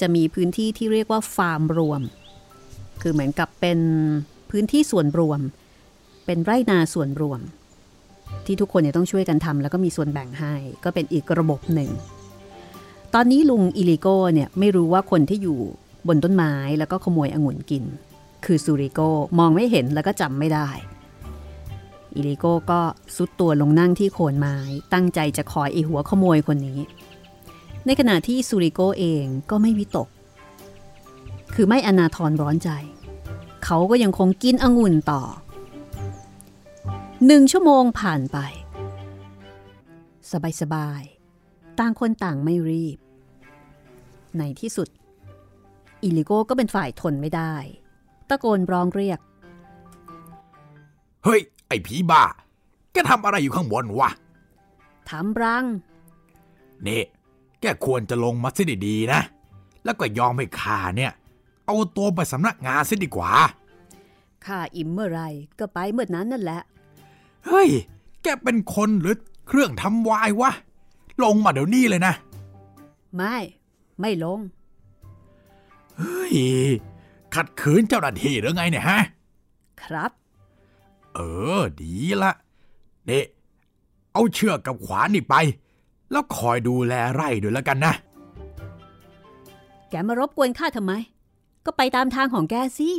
[0.00, 2.00] จะมีพื้นที่ที่เรียกว่าฟาร์มรวม
[3.02, 3.78] คือเหมือนกับเป็น
[4.50, 5.40] พื้นที่ส่วนรวม
[6.26, 7.40] เป็นไร่นาส่วนรวม
[8.46, 11.90] ที่ทุกคนเนี่ยต้องช่วยกันทำแล้วก็มีส่วนแบ่งให้ ก็เป็นอีกระบบหนึ่ง
[13.14, 15.60] ตอนนี้ลุงอิลิโก้เนี่ยไม่รู้ว่าคนที่อยู่
[16.08, 17.84] บนต้นไม้แล้วก็ขโมยองุ่นกิน
[18.44, 19.00] คือซูริโก
[19.38, 20.68] มองไม่เห็นแล้วก็จำไม่ได้
[22.14, 22.80] อิลิโกก็
[23.16, 24.56] ซุดตัวลงนั่งที่โคนไม้
[24.92, 26.80] ตั้งใจจะคอยไอหัวขโมยคนนี้
[27.86, 30.08] ในขณะที่ซูริโกเองก็ไม่วิตก
[31.54, 32.70] คือไม่อนาทรร้อนใจ
[33.64, 35.22] เขาก็ยังคงกินองุ่นต่อ
[37.26, 38.38] หนึ่งชั่วโมงผ่านไป
[40.60, 42.98] สบายๆต่างคนต่างไม่รีบ
[44.38, 44.88] ในที่สุด
[46.02, 47.54] อิลิโก้ก็เป็นฝ่ายทนไม่ได้
[48.28, 49.18] ตะโกนร้องเรียก
[51.24, 52.24] เฮ้ย ไอ้ผีบ้า
[52.92, 54.10] แกทำอะไรอยู่ข้างบนวะ
[55.10, 55.64] ทำรัง
[56.86, 57.02] นี่
[57.60, 59.20] แกควรจะลงมาสิดีๆนะ
[59.84, 61.12] แล้วก็ยอมให้ข้าเนี่ย
[61.66, 63.32] เอาตัวไปสำนักงานสิดีกว่า
[64.46, 65.22] ข้าอิ่มเมื่อไร
[65.58, 66.60] ก็ไปเมื่อนั้นนั่นแหละ
[67.46, 67.68] เฮ้ย
[68.22, 69.16] แกเป็นคนหรือ
[69.48, 70.50] เครื่องทำวายวะ
[71.22, 72.14] ลงมาเดี๋ยวนี้เลยนะ
[73.16, 73.36] ไม่
[74.00, 74.40] ไม่ลง
[75.98, 76.36] เฮ้ย
[77.34, 79.00] ขัดขืนเจ้าหน้าที่หรือไงเนี่ยฮะ
[79.82, 80.10] ครับ
[81.14, 81.20] เอ
[81.58, 81.92] อ ดี
[82.22, 82.32] ละ
[83.06, 83.22] เนี่
[84.12, 85.34] เอาเชือกกับขวานนี่ไป
[86.10, 87.94] แล้วคอยดูแลไร่ด้วยแล้วกันนะ
[89.90, 90.92] แกมารบกวนข้าทำไม
[91.66, 92.90] ก็ไปตามทางของแกสิ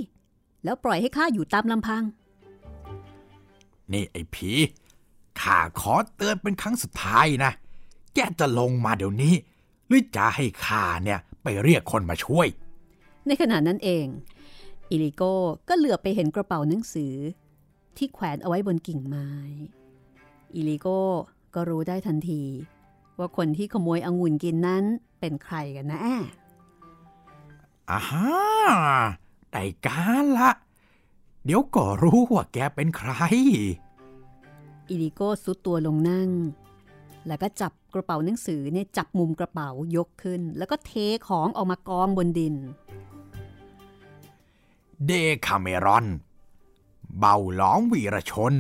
[0.64, 2.04] แล้วปล่อยให้ข้าอยู่ตามลำพัง
[3.92, 4.52] นี่ไอ้ผี
[5.42, 7.52] ข้าขอเตือนเป็นครั้งสุดท้ายนะ
[8.14, 9.34] แกจะลงมาเดี๋ยวนี้
[9.88, 12.48] หรือจะให้ข้าเนี่ยไปเรียกคนมาช่วย
[13.30, 14.06] ในขณะนั้นเอง
[14.92, 15.34] อิลิโก้
[15.68, 17.14] ก็เหลือบไปเห็นกระเป๋าหนังสือ
[17.98, 19.30] ที่แขวนเอาไว้บนกิ่งไม้
[20.56, 21.00] อิลิโก้
[21.56, 22.44] ก็รู้ได้ทันที
[23.18, 24.84] ว่าคนที่ขโมยองุ่นกินนั้น
[25.20, 26.00] เป็นใครกันแน่
[27.90, 28.30] อ่าฮะ
[29.52, 30.52] ได้การละ
[31.46, 33.12] เดี๋ยวก็รู้ว่าแกเป็นใคร
[34.90, 36.30] อิลิโก้ทรุดตัวลงนั่ง
[37.28, 40.92] แล้วก็จับกระเป๋าหนังสือเนี่ยจับมุมกระเป๋ายกขึ้น แล้วก็เท
[41.28, 42.56] ของออกมากองบนดิน
[45.06, 45.12] เด
[45.46, 46.08] คาเมรอน
[47.18, 48.54] เบ้าหลอมวีรชน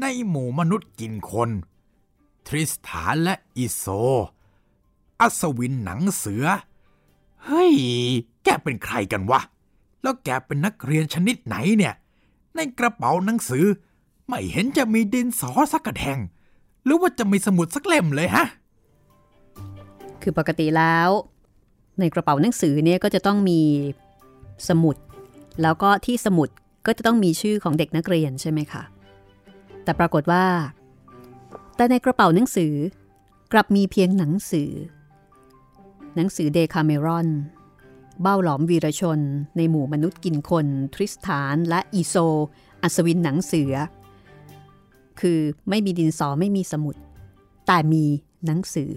[0.00, 1.50] ในหมู่มนุษย์กินคน
[2.46, 3.84] ทริสตานและอิโซ
[5.20, 6.44] อัศวินหนังเสือ
[7.44, 7.74] เฮ้ย
[8.44, 9.40] แกเป็นใครกันวะ
[10.02, 11.94] แล้วแกเป็นนักเรียนชนิดไหนเนี่ย
[12.54, 13.64] ในกระเป๋าหนังสือ
[14.28, 16.18] ไม่เห็นจะมีดินสอสักกระแทง
[16.84, 18.46] หรือว่าจะมีสมุดสักเล่มเลยฮะ
[20.22, 21.10] คือปกติแล้ว
[21.98, 23.60] ในกระเป๋าหนังสือเนี่ยก็จะต้องมี
[24.68, 24.96] สมุด
[25.62, 26.48] แล้วก็ที่สมุด
[26.86, 28.82] ก็จะต้องมีชื่อของเด็กนักเรียนใช่ไหมคะ
[29.84, 30.44] แต่ปรากฏว่า
[31.76, 32.74] แต่ในกระเป๋าหนังสือ
[33.52, 34.70] กลับมีเพียงหนังสือ
[36.16, 37.28] หนังสือเดคาเมรอน
[38.22, 39.20] เบ้าหลอมวีรชน
[39.56, 42.14] ในหมู่มนุษย์กินคน ทริสตาน และอิโซ
[42.82, 43.74] อัศวินหนังเสือ
[45.20, 45.38] คือ
[45.68, 46.96] ไม่มีดินสอไม่มีสมุด
[47.66, 48.04] แต่มี
[48.46, 48.92] หนังสือ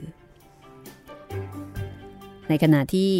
[2.49, 3.11] ในขณะที่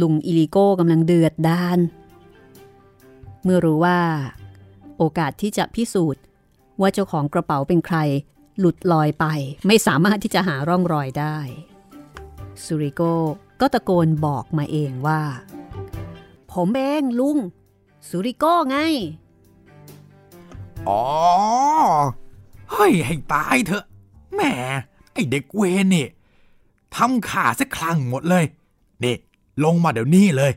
[0.00, 1.78] ลุงอิลิโก้กำลังเดือดดาล
[3.44, 4.00] เมื่อรู้ว่า
[4.98, 6.22] โอกาสที่จะพิสูจน์
[6.80, 7.98] ว่าเจ้าของกระเป๋าเป็นใคร
[8.58, 9.24] หลุดลอยไป
[9.66, 11.38] ไม่สามารถที่จะหาร่องรอยได้
[12.64, 13.02] ซูริโก
[13.60, 15.22] ก็ตะโกนบอกมาเองว่า
[16.52, 17.38] ผมเองลุง
[18.08, 18.78] ซูริโก้ไง
[20.88, 21.02] อ๋อ
[22.70, 23.84] เฮ้ย ให้ตายเถอะ
[24.34, 24.40] แหม
[25.12, 26.06] ไอเด็กเวนนี่
[26.96, 28.44] ทำขาซะคลั่งหมดเลย
[29.04, 29.16] นี่
[29.64, 30.52] ลงมาเดี๋ยวนี้เลย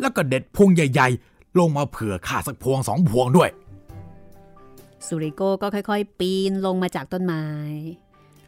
[0.00, 3.50] แล้วก็เด็ดพวงใหญ่ๆ ลงมาเผื่อข้าสักพวงสองพวงด้วย
[5.06, 7.46] ซูริโก้ก็ค่อยๆ ปีนลงมาจากต้นไม้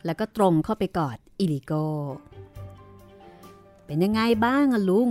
[0.04, 1.84] แล้วก็ตรงเข้าไปกอดอิลิโก้
[3.86, 5.10] เป็นยังไงบ้างอะลุง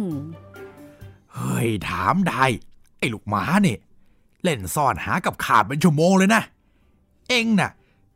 [1.33, 2.43] เฮ้ย ถามได้
[2.97, 3.77] ไอ้ลูกหมานี่
[4.43, 6.41] เล่นซ่อนหากับขาดเป็นชั่วโมงเลยนะ
[7.29, 7.71] เอ็งน่ะ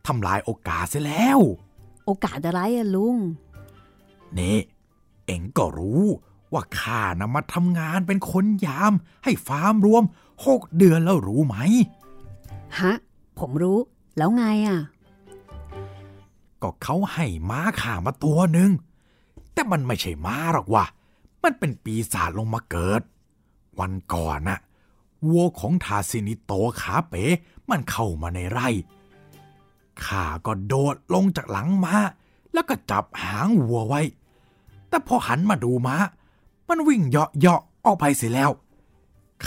[0.07, 1.39] ทำลายโอกาสเสียแล้ว
[2.05, 3.17] โอกาสอะไรอะลุง
[4.37, 4.57] นี่
[5.25, 6.03] เอ็งก็รู้
[6.53, 8.93] ว่าข้านำมาทำงานเป็นคนยาม
[9.23, 10.03] ให้ฟาร์มรวม
[10.45, 11.55] หกเดือนแล้วรู้ไหม
[12.79, 12.93] ฮะ
[13.39, 13.77] ผมรู้
[14.17, 14.79] แล้วไงอะ
[16.61, 18.71] ก็เขาให้ม้าข่ามาตัวหนึ่ง
[19.53, 20.85] แต่มันไม่ใช่ม้าหรอกว่ะ
[21.43, 23.01] มันเป็นปีศาจลงมาเกิด
[23.79, 24.59] วันก่อนน่ะ
[25.27, 27.23] วัวของทาซินิโตขาเป๋
[27.69, 28.69] มันเข้ามาในไร่
[30.05, 31.95] ข้าก็โดดลงจากหลังม้า
[32.53, 34.01] แล้วก็จับหางวัวไว้
[34.89, 35.95] แต่พอหันมาดูม้า
[36.71, 38.51] มันวิ่งเหาะเหาะออกไปเสียแล้ว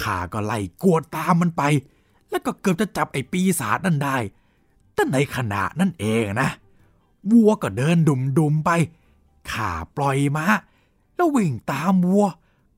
[0.00, 1.62] ข้าก็ไล่กวดตามมันไป
[2.30, 4.16] แล้วก็เกือบจะจับไอ้ปีศาจนั่นได้
[4.94, 6.50] แต่ในขณะนั่นเองนะ
[7.30, 8.70] วัวก็เดินดุมดุมไป
[9.52, 10.46] ข้าปล่อยม้า
[11.14, 12.26] แล้ววิ่งตามวัว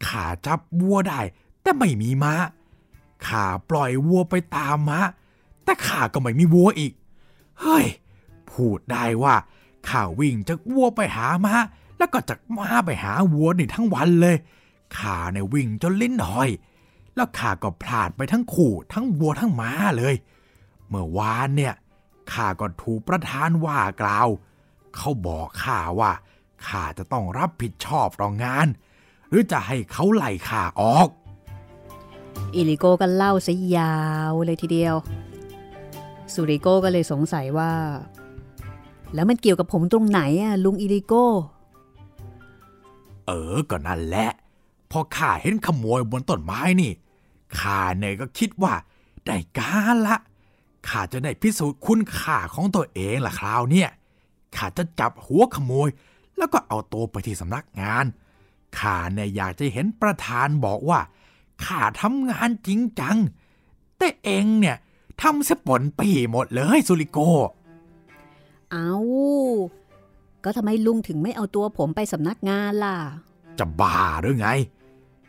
[0.07, 1.21] ข้าจับวัวได้
[1.63, 2.35] แต่ไม่มีม้า
[3.27, 5.01] ข้าปล่อยวัวไปตามม้า
[5.65, 6.93] แต่ข้าก็ไม่มีวัวอีก
[7.61, 7.87] เฮ้ย
[8.51, 9.35] พูดได้ว่า
[9.89, 11.55] ข้าวิ่งจากวัวไปหาม้า
[11.99, 14.37] แล้วก็จากม้าไปหาวัวนี่ทั้งวันเลย
[14.97, 16.51] ข้าเนี่ยวิ่งจนลิ้นหอย
[17.15, 20.15] แล้วข้าก็พลาดไปทั้งขู่ทั้งวัวทั้งม้าเลย
[20.89, 21.75] เมื่อวานเนี่ย
[22.33, 24.29] ข้าก็ถูกประธานว่ากล่าว
[24.97, 26.13] เขาบอกข้าว่า
[26.67, 28.67] ข้าจะต้องรับผิดชอบต่องาน
[29.31, 31.09] หรือจะให้เขาไล่ข้าออก
[32.55, 33.97] อิลิโกก็เล่าซะยา
[34.31, 34.95] วเลยทีเดียว
[36.33, 37.73] สุริโกก็เลยสงสัยว่า
[39.15, 41.15] แล้วมันเกี่ยวกับผมตรงไหนอะลุงอิลิโก
[43.27, 44.29] เออก็นั่นแหละ
[44.91, 46.93] พอข้าเห็นขโมยบนต้นไม้นี่
[47.61, 48.75] ข้าเนี่ยก็คิดว่า
[49.27, 50.17] ได้การละ
[50.89, 53.91] ข้าจะได้พิสูจน์คุณค่าของตัวเองล่ะคราวเนี่ย
[54.57, 55.89] ข้าจะจับหัวขโมย
[56.37, 58.05] แล้วก็เอาตัวไปที่สำนักงาน
[58.79, 61.01] ข้าเนี่ยอยากจะเห็นประธานบอกว่า
[61.65, 63.17] ข้าทำงานจริงจัง
[63.99, 64.77] แต่เองเนี่ย
[65.23, 67.19] ทำเสปนปีหมดเลยสุริโก
[68.73, 68.93] เอา
[70.49, 72.97] ก็ทำไมลุงถึงไม่เอาตัวผมไปสำนักงานล่ะ
[73.59, 74.49] จะบ้าหรือไง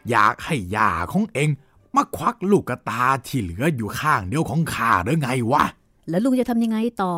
[0.09, 1.49] อยากให้ยาของเอง
[1.95, 5.63] มาควักลูกกระตาที่เหลืออยู่ข้างเดียวของข้าหรือไงวะ
[6.09, 7.13] แล้วลุงจะทำยังไงต่อ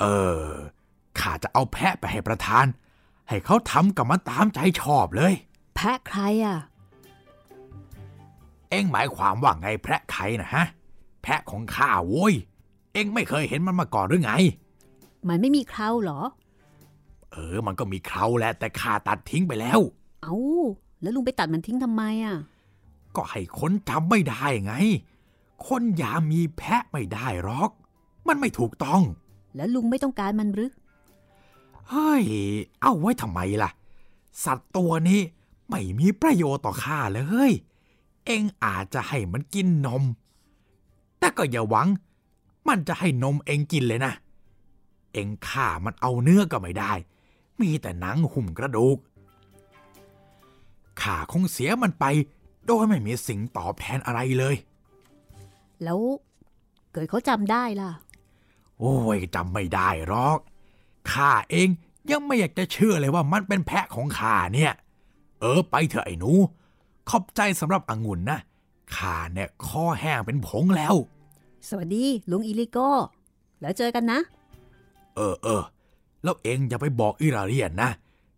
[0.00, 0.04] เอ
[0.42, 0.46] อ
[1.20, 2.66] ข้าจะเอาแพะไปให้ประธาน
[3.28, 5.32] ให้เขาทำกับมันตามใจชอบเลย
[5.76, 6.58] แพะใครอะ
[8.70, 10.64] เองหมายความว่าไงแพะใครนะฮะ
[11.22, 12.34] แพะของข้าโว้ย
[12.92, 14.32] เองไม่เคยเห็นมันมาก่อนหรือไง
[15.28, 16.20] มันไม่มีเคราเหรอ
[17.32, 19.80] เออ มันก็มีเคราแหละแต่ข้าตัดทิ้งไปแล้ว
[20.22, 20.36] เอา
[21.02, 22.36] แล้วลุงไปตัดมันทิ้งทำไมอะ
[23.16, 24.74] ก็ให้คนจำไม่ได้ไง
[25.66, 27.70] คนอย่ามีแพะไม่ได้หรอก
[28.28, 29.02] มันไม่ถูกต้อง
[29.56, 30.72] แล้วลุงไม่ต้องการมันหรือ
[31.88, 32.24] เฮ้ย
[32.80, 33.70] เอาไว้ทำไมล่ะ
[34.44, 35.20] สัตว์ตัวนี้
[35.70, 37.52] ไม่มีประโยชน์ต่อข้าเลย
[38.26, 40.02] เองอาจจะให้มันกินนม
[41.18, 41.88] แต่ก็อย่าหวัง
[42.68, 44.12] มันจะให้นมเองกินเลยนะ
[45.12, 46.92] เองฆ่ามันเอาเนื้อก็ไม่ได้
[47.60, 48.98] มีแต่หนังหุ่มกระดูก
[51.00, 52.04] ข้าคงเสียมันไป
[52.66, 54.56] โดยไม่มีสิ่งตอบแทนอะไรเลย
[55.82, 56.00] แล้ว
[56.92, 57.90] เกิดเขาจำได้ล่ะ
[58.78, 60.38] โอ้ยจำไม่ได้หรอก
[61.12, 61.68] ข้าเอง
[62.10, 64.72] ยังไม่อยากจะเชื่อเลยว่ามันเป็นแพะของข้าเนี่ย
[65.40, 66.32] เออไปเถอะไอ้หนู
[67.08, 68.38] ขอบใจสำหรับองุ่นนะ
[68.96, 70.94] ข้าเนี่ยคอแห้งเป็นผงแล้ว
[71.68, 72.78] สวัสดีลุงอิลิโก
[73.60, 74.20] แล้วเจอกันนะ
[75.16, 75.62] เออเออ
[76.22, 77.90] แล้วเองอย่าไปบอกอิราเรียนนะ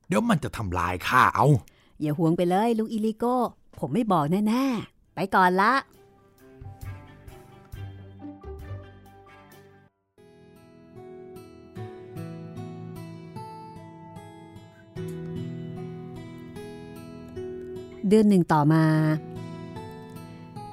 [0.09, 1.47] เดี๋ยวมันจะทำลายข้าเอา
[2.01, 3.37] อย่าห่วงไปเลยลุงอิลิโก้
[3.79, 5.73] ผมไม่บอกแน่ๆ ไปก่อนละ
[18.09, 18.85] เดือนหนึ่งต่อมา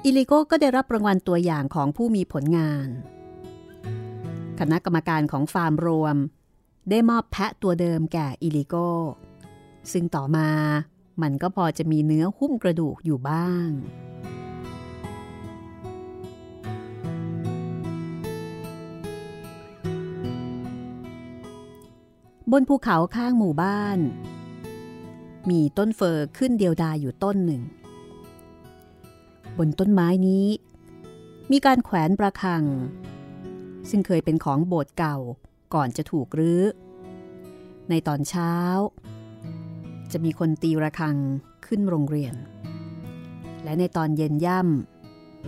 [0.04, 2.88] อิลิโก้ก็ได้รับรางวัลตัวอย่างของผู้มีผลงาน
[4.60, 6.16] คณะกรรมการของฟาร์มรวม
[6.90, 8.74] ได้มอบแพะตัวเดิมแก่อิลิโก
[9.92, 10.48] ซึ่งต่อมา
[11.22, 13.68] มันก็พอจะมีเนื้อหุ้มกระดูกอยู่บ้าง
[22.52, 23.98] บนภูเขาข้างหมู่บ้าน
[25.50, 27.62] มีต้นเฟอร์ขึ้นเดียวดายอยู่ต้นหนึ่ง
[29.58, 30.46] บนต้นไม้นี้
[31.50, 32.62] มีการแขวนประฆัง
[33.90, 35.16] ซึ่งเคยเป็นของโบสถ์เก่า
[35.74, 36.62] ก่อนจะถูกรื้อ
[37.90, 38.52] ในตอนเช้า
[40.12, 41.16] จะมีคนตีระฆัง
[41.66, 42.34] ขึ้นโรงเรียน
[43.64, 44.60] และในตอนเย็นย่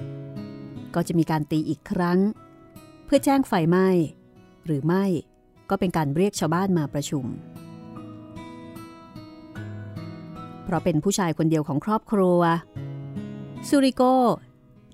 [0.04, 2.18] ำก็จะมีการตีอีกครั้ง
[3.04, 3.88] เพื่อแจ้งไฟไหม้
[4.66, 5.04] หรือไม่
[5.70, 7.24] ก็เป็นการเรียกชาวบ้านมาประชุม
[10.64, 12.40] เพราะเป็นผู้ชายคนเดียวของครอบครัว
[13.68, 14.02] ซูริโก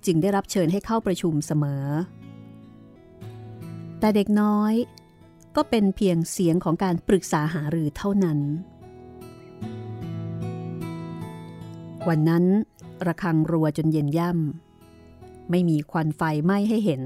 [0.07, 1.87] จึงได้รับเชิญให้เข้าประชุมเสมอ
[4.01, 4.75] แต่เด็กน้อย
[5.57, 8.39] ก็เป็นเพียงเสียงของการปรึกษาหารือเท่านั้น
[12.09, 12.45] วันนั้น
[13.07, 17.03] ระฆังรัวจนเย็นย่ำไม่มีควันไฟไหม้ให้เห็น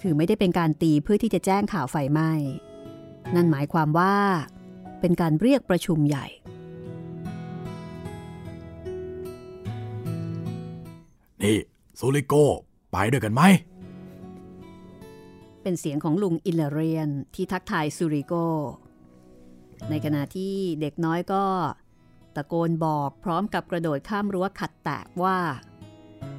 [0.00, 2.30] คือไม่ได้เป็นการตีเพื่อที่จะแจ้งข่าวไฟไหม้
[3.34, 4.14] นั่นหมายความว่า
[5.00, 6.26] เป็นการเรียกประชุมใหญ่
[11.42, 11.56] นี่
[11.98, 12.34] ซูริโก
[12.92, 13.42] ไปด้วยกันไหม
[15.64, 18.34] เป็นเสียงของลุงอิลเลเรียนที่ทักทายซูริโก
[19.90, 21.44] ในขณะที่เด็กน้อยก็
[22.34, 25.38] ตะโกนบอกพร้อมกับกระโดดข้ามรั้วขัดแตกว่า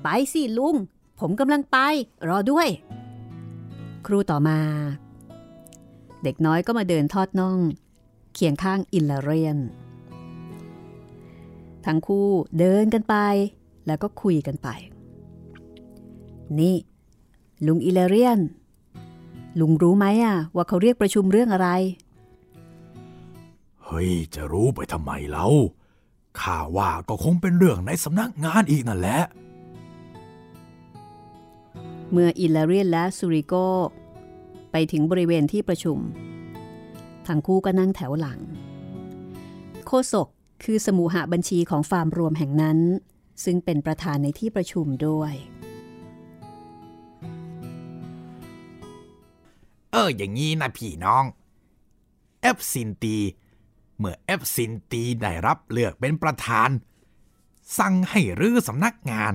[0.04, 0.76] ไปสิลุง
[1.20, 1.78] ผมกำลังไป
[2.30, 2.68] รอด้วย
[4.06, 4.60] ครูต่อมา
[6.24, 7.60] เด็กน้อยก็มาเดินทอดน่อง
[8.34, 9.58] เคียงข้างอิลเรียน
[11.86, 13.16] ทั้งคู่เดินกันไป
[13.88, 14.68] แล้วก็คุยกันไป
[16.60, 16.76] นี่
[17.66, 18.40] ลุงอิเลเรียน
[19.60, 21.70] ลุงรู้ไหมอะว่าเขาเรียกประชุมเรื่องอะไร
[23.86, 25.48] เฮ้ย จะรู้ไปทำไมเล่า
[26.40, 29.20] ข้าว่าก็คงเป็นเรื่องในสำนักงานอีกนั่นแหละ
[32.12, 33.54] เมื่ออิลาเรียนและซูริโก
[34.72, 35.98] ไปถึงบริเวณที่ประชุม
[37.28, 38.40] ทั้งคู่ก็นั่งแถวหลัง
[39.88, 40.28] โฆษก
[40.64, 42.80] คือสมุห์บัญชีของฟาร์มรวมแห่งนั้น
[43.44, 45.34] ซึ่งเป็นประธานในที่ประชุมด้วย
[49.96, 51.24] เอออย่างนี้นะพี่น้อง
[52.42, 53.18] เอฟซินตี
[53.98, 56.70] เมื่อเอฟซินตีได้รับเลือกเป็นประธาน
[57.78, 59.34] สั่งให้รื้อสำนักงาน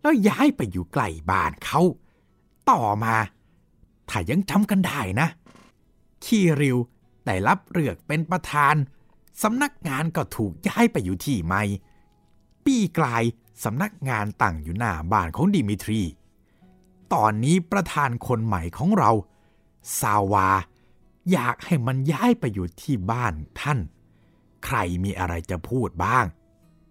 [0.00, 1.80] แล้วย้ายไปอยู่ใกล้บ้านเขา
[2.70, 3.16] ต่อมา
[4.08, 5.28] ถ้ายังจำกันได้นะ
[6.24, 6.78] คีริว
[7.26, 8.74] ได้รับเลือกเป็นประธาน
[9.42, 11.62] สำนักงานก็ถูกย้ายไปอยู่ที่ใหม่
[12.64, 13.22] ปีกลาย
[13.64, 16.02] สำนักงานตั้งอยู่หน้าบ้านของดิมิทรี
[17.14, 19.10] ตอนนี้ประธานคนใหม่ของเรา
[20.00, 20.48] ซาวา
[21.32, 23.78] อยากให้มันย้ายไปอยู่ที่บ้านท่าน
[24.64, 26.24] ใครมีอะไรจะพูดบ้าง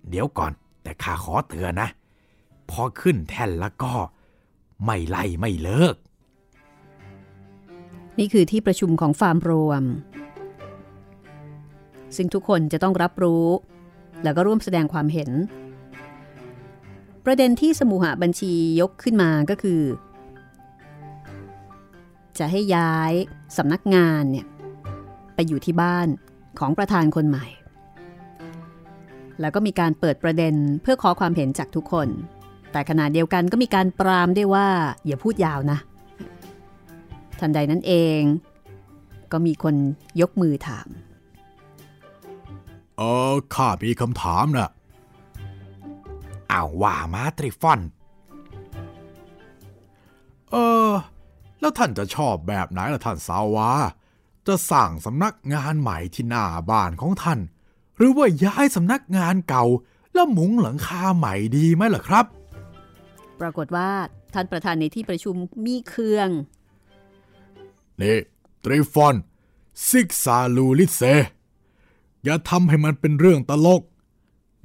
[0.09, 0.51] เดี๋ยวก่อน
[0.83, 1.89] แต่ข้าขอเตือนนะ
[2.69, 3.93] พอขึ้นแท่นแล้วก็
[4.85, 5.95] ไม่ไล่ไม่เลิก
[8.19, 9.83] นี่คือที่ประชุมของฟาร์มรวม
[12.15, 13.45] ซึ่งทุกคนจะต้องรับรู้
[14.23, 15.29] แล้วก็ร่วมแสดงความเห็น
[17.25, 19.81] ประเด็นที่สมุหบัญชียกขึ้นมาก็คือ
[22.39, 23.13] จะให้ย้าย
[23.57, 24.47] สำนักงานเนี่ย
[25.35, 26.07] ไปอยู่ที่บ้าน
[26.59, 27.45] ของประธานคนใหม่
[29.39, 32.07] แล้วก็มีการเปิดประเด็นเพื่อขอความเห็นจากทุกคน
[32.71, 34.67] แต่ขณะเดียวกันก็มีการปรามด้วยว่า
[35.05, 35.79] อย่าพูดยาวนะ
[37.39, 38.21] ทันใดนั้นเอง
[39.31, 39.75] ก็มีคน
[40.21, 40.87] ยกมือถาม
[42.97, 43.01] เอ
[43.31, 44.71] อข้ามีคำถามนะ
[46.51, 47.79] อ้าวว่ามาตริฟอน
[50.51, 50.55] เอ
[50.89, 50.91] อ
[51.61, 53.69] แล้วท่านจะชอบแบบไหนล่ะท่านสาวา
[54.47, 57.39] จะสั่งสำนักงานใหม่ที่หน้าบ้านของท่าน
[57.97, 59.65] หรือว่าย้ายสำนักงานเก่า
[60.13, 62.25] แล้วมุงหลังคาใหม่ดีไหมล่ะครับ
[63.39, 63.89] ปรากฏว่า
[64.33, 65.35] ท่านประธานในที่ประชุม
[65.65, 66.29] มีเครื่อง
[68.01, 68.17] นี่
[68.63, 69.15] ตริฟอน
[69.87, 71.01] ซิกซาลูลิเซ
[72.23, 73.81] อย่าทำให้มันเป็นเรื่องตลก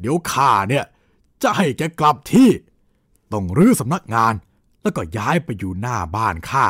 [0.00, 0.84] เดี๋ยวข้าเนี่ย
[1.42, 2.50] จะให้แกกลับที่
[3.32, 4.34] ต้องรื้อสำนักงาน
[4.82, 6.64] แล้วก็ย้ายไปอยู่หน้าบ้านข้า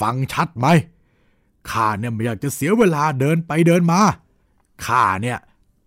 [0.00, 0.66] ฟังชัดไหม
[1.70, 4.00] ข้าเนี่ยไม่อยากจะเสียเวลาเดินไปเดินมา
[4.86, 5.38] ข้าเนี่ย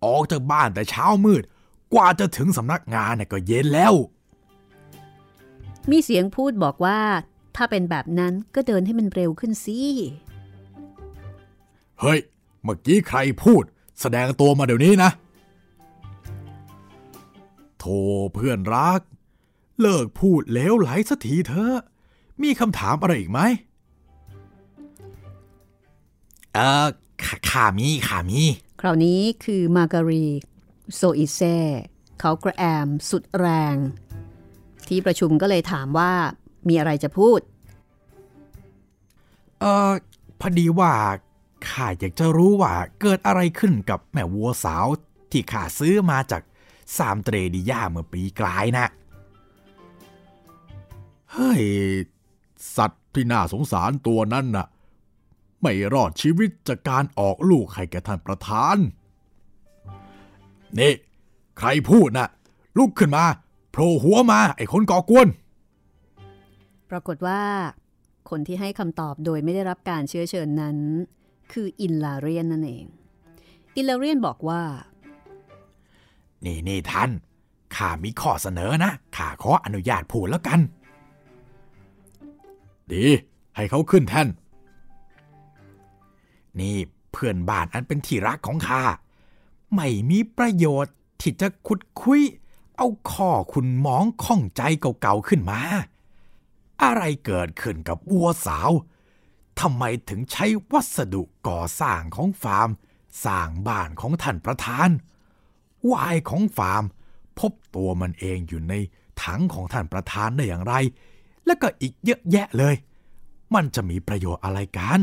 [0.04, 1.42] ออกจากบ้านแต่เช้ามืด
[1.94, 3.94] กว่าจะถึงสำนักงานเนี่ยก็เย็นแล้ว
[5.90, 7.00] มีเสียงพูดบอกว่า
[7.56, 9.80] ถ้าเป็นแบบนั้นก็เดินให้มันเร็วขึ้นสิ
[12.00, 12.18] เฮ้ย
[12.62, 13.62] เมื่อกี้ใครพูด
[14.00, 15.10] แสดงตัวมาเดี๋ยวนี้นะ
[17.78, 17.98] โธ่
[18.34, 19.00] เพื่อนรัก
[19.80, 21.76] เลิกพูดเลวไหลสักทีเถอะ
[22.42, 23.40] มีคำถามอะไรอีกไหม
[26.54, 26.86] เออ
[27.24, 28.42] ขาข้ามีข้ามี
[28.80, 30.26] คราวนี้คือมาการี
[30.94, 31.40] โซอิเซ
[32.20, 33.76] เขากระแอมสุดแรง
[34.88, 36.12] ที่ประชุมก็เลยถามว่า
[36.68, 37.40] มีอะไรจะพูด
[39.60, 39.92] เออ
[40.40, 40.92] พอดีว่า
[41.68, 44.86] ข้าอยากจะรู้ว่าเกิดอะไรขึ้นกับแม่วัวสาว
[45.30, 46.42] ที่ข้าซื้อมาจาก
[46.98, 48.86] สามเตรดิยาเมื่อปีกลายนะ
[51.32, 51.62] เฮ้ย
[52.76, 54.66] สัตว์ที่น่าสงสารตัวนั้นน่ะ
[55.60, 58.76] ไม่รอดชีวิตจากการออกลูกให้แก่ท่านประธาน
[60.78, 60.92] นี่
[61.58, 62.28] ใครพูดน่ะ
[62.78, 63.24] ลุกขึ้นมา
[63.70, 65.28] โผล่หัวมาไอ้คนก่อกวน
[66.90, 67.42] ปรากฏว่า
[68.30, 70.76] คนที่ให้คำตอบโดยไม่ได้รับการเชื้อเชิญนั้น
[71.52, 72.86] คืออินลาเรียนนั่นเอง
[73.76, 74.62] อินลาเรียนบอกว่า
[76.44, 77.10] นี่นี่ท่าน
[77.76, 80.60] ข้ามีข้อเสนอนะข้าขออนุญาตพูดแล้วกัน
[82.92, 83.04] ดี
[83.56, 84.28] ให้เขาขึ้นแท่น
[86.60, 86.76] นี่
[87.12, 88.82] เพื่อนบ้านอันเป็นที่รักของข้า
[89.74, 92.22] ไม่มีประโยชน์ที่จะขุดคุย
[92.76, 95.60] เอาข้อคุณมองข้องใจเก่าๆขึ้นมา
[96.82, 98.70] อะไรเกิดขึ้นกับวัวสาว
[99.60, 102.68] ทำไมถึงใช้วัสดุก่อสร้างของฟาร์ม
[103.24, 104.90] สร้างบ้านของท่านประธาน
[105.90, 106.84] วายของฟาร์ม
[107.38, 108.74] พบตัวมันเองอยู่ใน
[109.22, 110.74] ถังของท่านประธานได้อย่างไร
[111.46, 112.74] แล้วก็อีกเยอะแยะเลย
[113.54, 115.00] มันจะมีประโยชน์อะไรกัน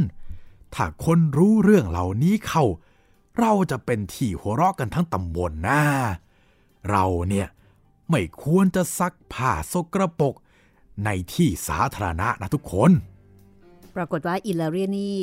[0.75, 2.63] ถ้าคนรู้เรื่องเหล่านี้เข้า
[3.39, 5.81] เราจะเป็นที่หัวเราะกันทั้งตำบลนะ
[6.89, 7.47] เราเนี่ย
[8.09, 10.35] ไม่ควรจะซักผ้าสกระปรก
[11.05, 12.91] ในที่สาธารณะนะทุกคน
[13.95, 15.15] ปรากฏว่าอิลาเรียนี่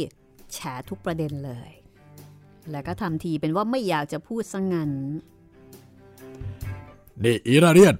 [0.52, 1.70] แฉทุกประเด็นเลย
[2.70, 4.90] แล้วก็ทำทีเป็นว่าไม่อยากจะพูดซะงงั้น
[7.24, 7.94] นี่อีราเรียน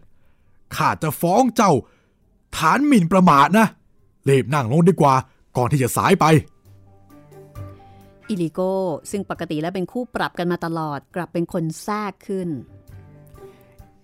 [0.77, 1.73] ข้าจะฟ้องเจ้า
[2.57, 3.67] ฐานหมิ่นประมาทนะ
[4.29, 5.15] รีบนั่งลงดีกว่า
[5.57, 6.25] ก่อนที่จะสายไป
[8.29, 8.61] อิลิโก
[9.11, 12.49] ซึ่งปกติแล้วเป็นคู่ปรับกันมาตลอดกลับเป็นคนแทรกขึ้น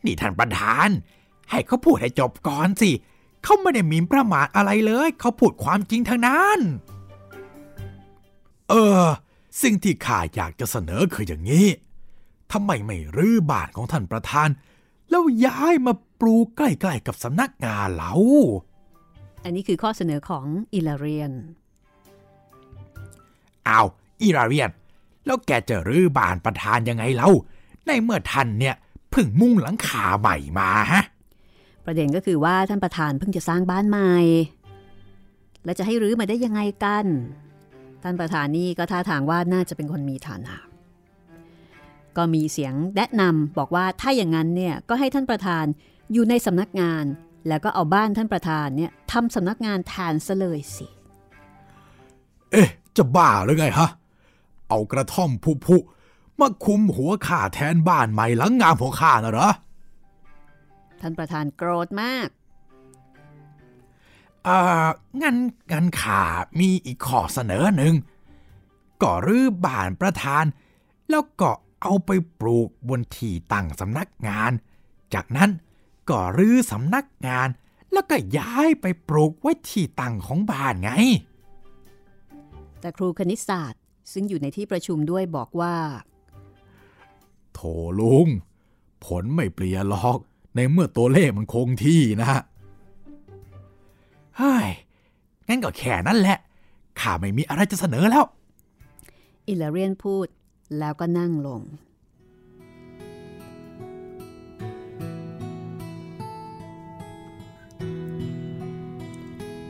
[0.05, 0.89] นี่ท่านประธาน
[1.51, 2.91] ให้เขาพูดให้จบก่อนสิ
[3.45, 6.59] เขาไม่ได้หมีประมาทอะไรเลย เขาพูดความจริงทางนั้น
[8.68, 9.05] เออ
[9.62, 11.66] สิ่งที่ข้าอยากจะเสนอคืออย่างนี้
[12.53, 14.49] ทำไมไม่รื้อบ้านของท่านประธาน
[15.11, 18.14] แล้วย้ายมาปลูกใกล้ๆกับสำนักงานเรา
[19.45, 21.33] อันนี้คือข้อเสนอของอิลาเรียน
[23.68, 23.89] อ้าว
[24.23, 24.71] อีราเรียน
[25.27, 27.31] แล้วแกจะรื้อบ้านประธานยังไงเล่า
[27.87, 28.75] ในเมื่อท่านเนี่ย
[29.11, 31.03] เพิ่งมุ่งหลังคาใหม่มาฮะ
[31.87, 34.14] ประเด็นก็คือว่าท่านประธานเพิ่งจะสร้างบ้านใหม่
[35.64, 37.07] และจะให้รื้อมาได้ยังไงกัน
[38.03, 40.55] ท่านประธานนี่ก็ท่าทางว่าน่าจะเป็นคนมีฐานะ
[42.16, 45.64] ก็มีเสียงแนะนำบอกว่าถ้าอย่างนั้นเนี่ยก็ให้ท่านประธาน
[46.12, 47.05] อยู่ในสำนักงาน
[47.49, 50.87] แล้วก็เอาบ้านท่านประธานเนี่ยทำสำนักงานแทนซะเลยสิ
[52.53, 53.91] เอ๊ะ จะบ้าหรือไงฮะ
[54.71, 55.31] เอากระท่อม
[55.66, 59.51] ผุๆมาคุมหัวข้าแทนบ้านใหม่หลังงามของข้านะเหรอ
[61.01, 62.29] ท่านประธานโกรธมาก
[64.47, 64.89] อ่า
[65.23, 65.37] งั้น
[65.73, 66.23] งั้นข้า
[66.61, 67.95] มีอีกข้อเสนอหนึ่ง
[69.03, 70.45] ก็รื้อบ้านประธาน
[71.11, 71.51] แล้วก็
[71.83, 72.11] เอาไป
[72.41, 74.53] ปลูกบนที่ตั้งสำนักงาน
[75.14, 75.51] จากนั้น
[76.11, 77.49] ก็รื้อสำนักงาน
[77.93, 80.91] แล้วก็ย้ายไปปลูกไว้ที่ตั้งของบ้านไง
[82.81, 83.80] แต่ครูคณิตศาสตร์
[84.12, 85.74] ซึ่งอยู่ในที่ประชุมด้วยบอกว่า
[87.54, 87.61] โถ
[88.00, 88.28] ลุง
[89.04, 90.18] ผลไม่เปลี่ยนหรอก
[90.56, 92.28] ในเมื่อตัวเลขมันคงที่นะ
[94.36, 94.68] เฮ้ย
[95.48, 96.38] งั้นก็แค่นั้นแหละ
[97.00, 98.24] ข้าไม่มีอะไรจะเสนอแล้ว
[99.48, 100.26] อิลาเรียนพูด
[100.78, 101.61] แล้วก็นั่งลง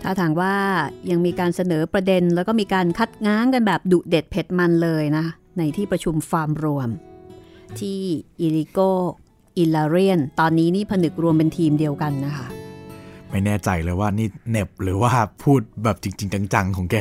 [0.02, 0.54] ถ้าทางว่า
[1.10, 5.24] ยังมีการเสนอประเด็นแล้วก็มีการคัดง้างกันแบบดุเด็ดเผ็ดมันเลยนะ
[5.58, 6.88] ในที่ประชุมฟาร์มรวม
[7.78, 8.00] ที่
[8.40, 8.78] อิลิโก
[9.58, 12.46] อิลาเรียน ตอนนี้นี่ผนึกรวมเป็นทีมเดียวกันนะคะ
[13.30, 15.10] ไม่แน่ใจเลยว่านี่เหน็บหรือว่า
[15.42, 16.96] พูดแบบจริง ๆ จัง ๆ ของแก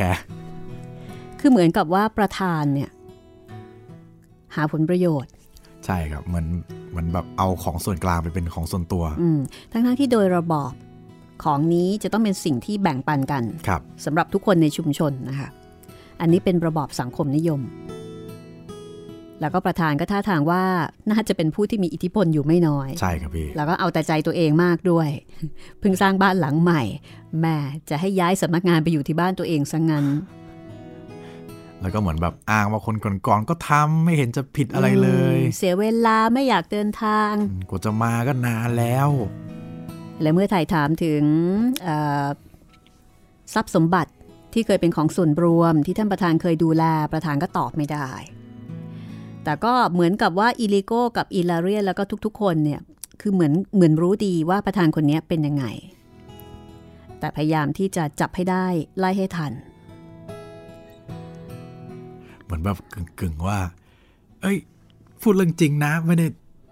[1.39, 2.89] คือเหมือนกับว่าประธานเนี่ย
[4.55, 5.31] หาผลประโยชน์
[5.85, 6.45] ใช่ครับเหมือน
[6.89, 9.39] เหมือนแบบเอาของส่วนกลางไปเป็นของส่วนตัว อืม
[9.71, 10.71] ทั้งๆที่โดยระบอบ
[11.43, 15.49] ของนี้จะต้องเป็นสิ่งที่แบ่งปันกันครับสำหรับทุกคนในชุมชนนะคะ
[16.21, 17.61] อันนี้เป็นระบอบสังคมนิยม
[19.41, 20.63] แล้วก็ประธานก็ท่าทางว่า
[21.11, 25.09] น่าจะเป็นผู้ที่มีอิทธิพลอยู่ไม่น้อย ใช่ครับพี่ แล้วก็เอาแต่ใจตัวเองมากด้วย
[25.79, 26.81] เพิ่งสร้างบ้านหลังใหม่
[27.41, 27.57] แม่
[27.89, 30.05] จะให้ย้ายสำนักงานไปอยู่ที่บ้านตัวเองซะงงั้น
[31.81, 37.33] แล้วก็เหมือนแบบอ้างว่าคนก่อนๆก็ทำไม่เห็นจะผิดอะไรเลยอืมเสียเวลาไม่อยากเดินทาง
[37.69, 39.09] กว่าจะมาก็นานแล้ว
[40.21, 41.23] และเมื่อถ่ายถามถึง
[43.53, 44.11] ทรัพย์สมบัติ
[44.53, 48.09] ที่เคยเป็นของส่วนรวมที่ท่านประธานเคยดูแลประธานก็ตอบไม่ได้
[49.43, 52.81] แต่ก็เหมือนกับว่าอิลิโกกับอิลาเรียแล้วก็ทุกๆ คนเนี่ย
[53.21, 55.65] คือเหมือนเหมือนรู้ดีว่าประธานคนนี้เป็นยังไง
[57.19, 58.65] แต่พยายามที่จะจับให้ได้
[58.97, 59.53] ไล่ให้ทัน
[62.43, 62.77] เหมือนแบบ
[63.19, 63.59] กึ่งๆว่า
[64.41, 64.57] เอ้ย
[65.21, 66.27] พูดเรื่องจริงนะ ไม่ได้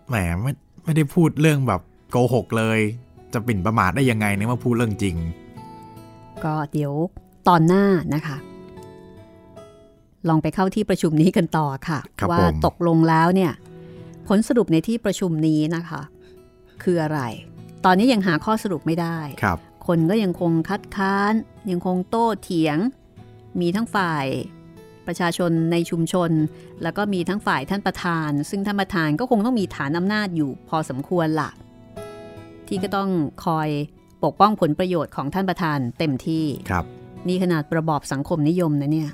[0.07, 0.51] แหมไม่
[0.83, 1.81] ไม่ได้พูดเรื่องแบบ
[2.11, 2.79] โกหกเลย
[3.33, 5.15] จะปิ่นประมาทได้ยังไงในเมื่อพูดเรื่องจริง
[6.43, 6.93] ก็เดี๋ยว
[7.47, 8.37] ตอนหน้านะคะ
[10.27, 13.51] ลองไปเข้าที่ประชุมนี้กันต่อค่ะคว่าตกลงแล้วเนี่ย
[14.27, 16.01] ผลสรุปในที่ประชุมนี้นะคะ
[16.83, 17.19] คืออะไร
[17.85, 19.57] ตอนนี้ยังหาข้อสรุปไม่ได้ครับ
[19.87, 21.33] คนก็ยังคงคัดค้าน
[21.71, 22.77] ยังคงโต้เถียง
[23.59, 24.25] มีทั้งฝ่าย
[25.07, 26.31] ประชาชนในชุมชน
[26.83, 31.49] แล้วก็มีทั้งฝ่ายท่านประธาน ซึ่งท่านประธานก็คงต้องมีฐานอำนาจอยู่พอสมควรล่ะ
[32.69, 33.09] ที่ก็ต้อง
[33.45, 33.69] คอย
[34.23, 36.85] ปกป้องผลประโยชน์ของท่านประธานเต็มที่ครับ
[37.27, 39.09] นี่ขนาดระบอบสังคมนิยมนะเนี่ย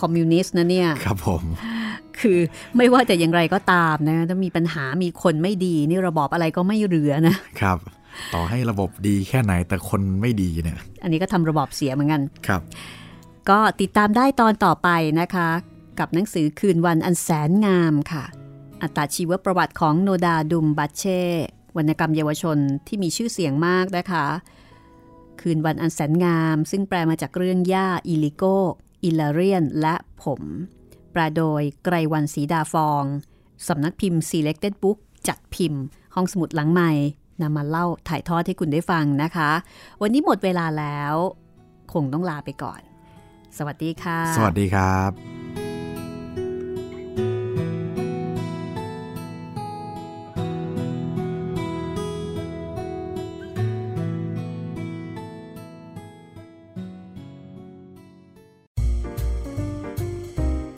[0.00, 1.42] คอมมิวนิสต์นะเนี่ยครับผม
[2.20, 2.38] คือ
[2.76, 7.78] ไม่ว่าจะอย่างไรก็ตามนะถ้ามีปัญหามีคนไม่ดี นี่ระบอบอะไรก็ไม่เหลือนะครับ
[8.34, 12.62] ต่อให้ระบบดีแค่ไหนแต่คนไม่ดีเนี่ย อันนี้ก็ทำระบอบเสียเหมือนกันครับ
[13.50, 14.88] ก็ติดตามได้ตอนต่อไป
[15.20, 15.48] นะคะ
[15.98, 18.24] กับหนังสือคืนวันอันแสนงามค่ะ
[18.82, 21.22] อัตชีวประวัติของโนดาดุมบัชเช่
[21.76, 24.26] วรรณกรรมเยาวชนที่มีชื่อเสียงมากนะคะ
[25.40, 28.44] คืนวันอันแสนงาม ซึ่งแปลมาจากเรื่องย่าอิลิโก
[29.04, 30.42] อิลาเรียน และผม
[31.12, 33.04] แปลโดยไกรวันศรีดาฟอง
[33.68, 34.98] สำนักพิมพ์ Selected Book
[35.28, 35.82] จัดพิมพ์
[36.14, 36.92] ห้องสมุดหลังใหม่
[37.42, 39.50] นำมาเล่าถ่ายทอดให้คุณได้ฟังนะคะ
[40.02, 41.14] วันนี้หมดเวลาแล้ว
[41.92, 42.80] คงต้องลาไปก่อน
[43.58, 45.31] สวัสดีค่ะ สวัสดีครับ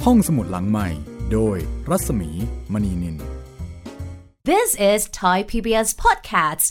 [0.09, 0.89] ห้องสมุดหลังใหม่
[1.33, 1.57] โดย
[1.91, 2.31] รัศมี
[2.73, 3.17] มณีนิน
[4.51, 6.67] This is Thai PBS Podcasts.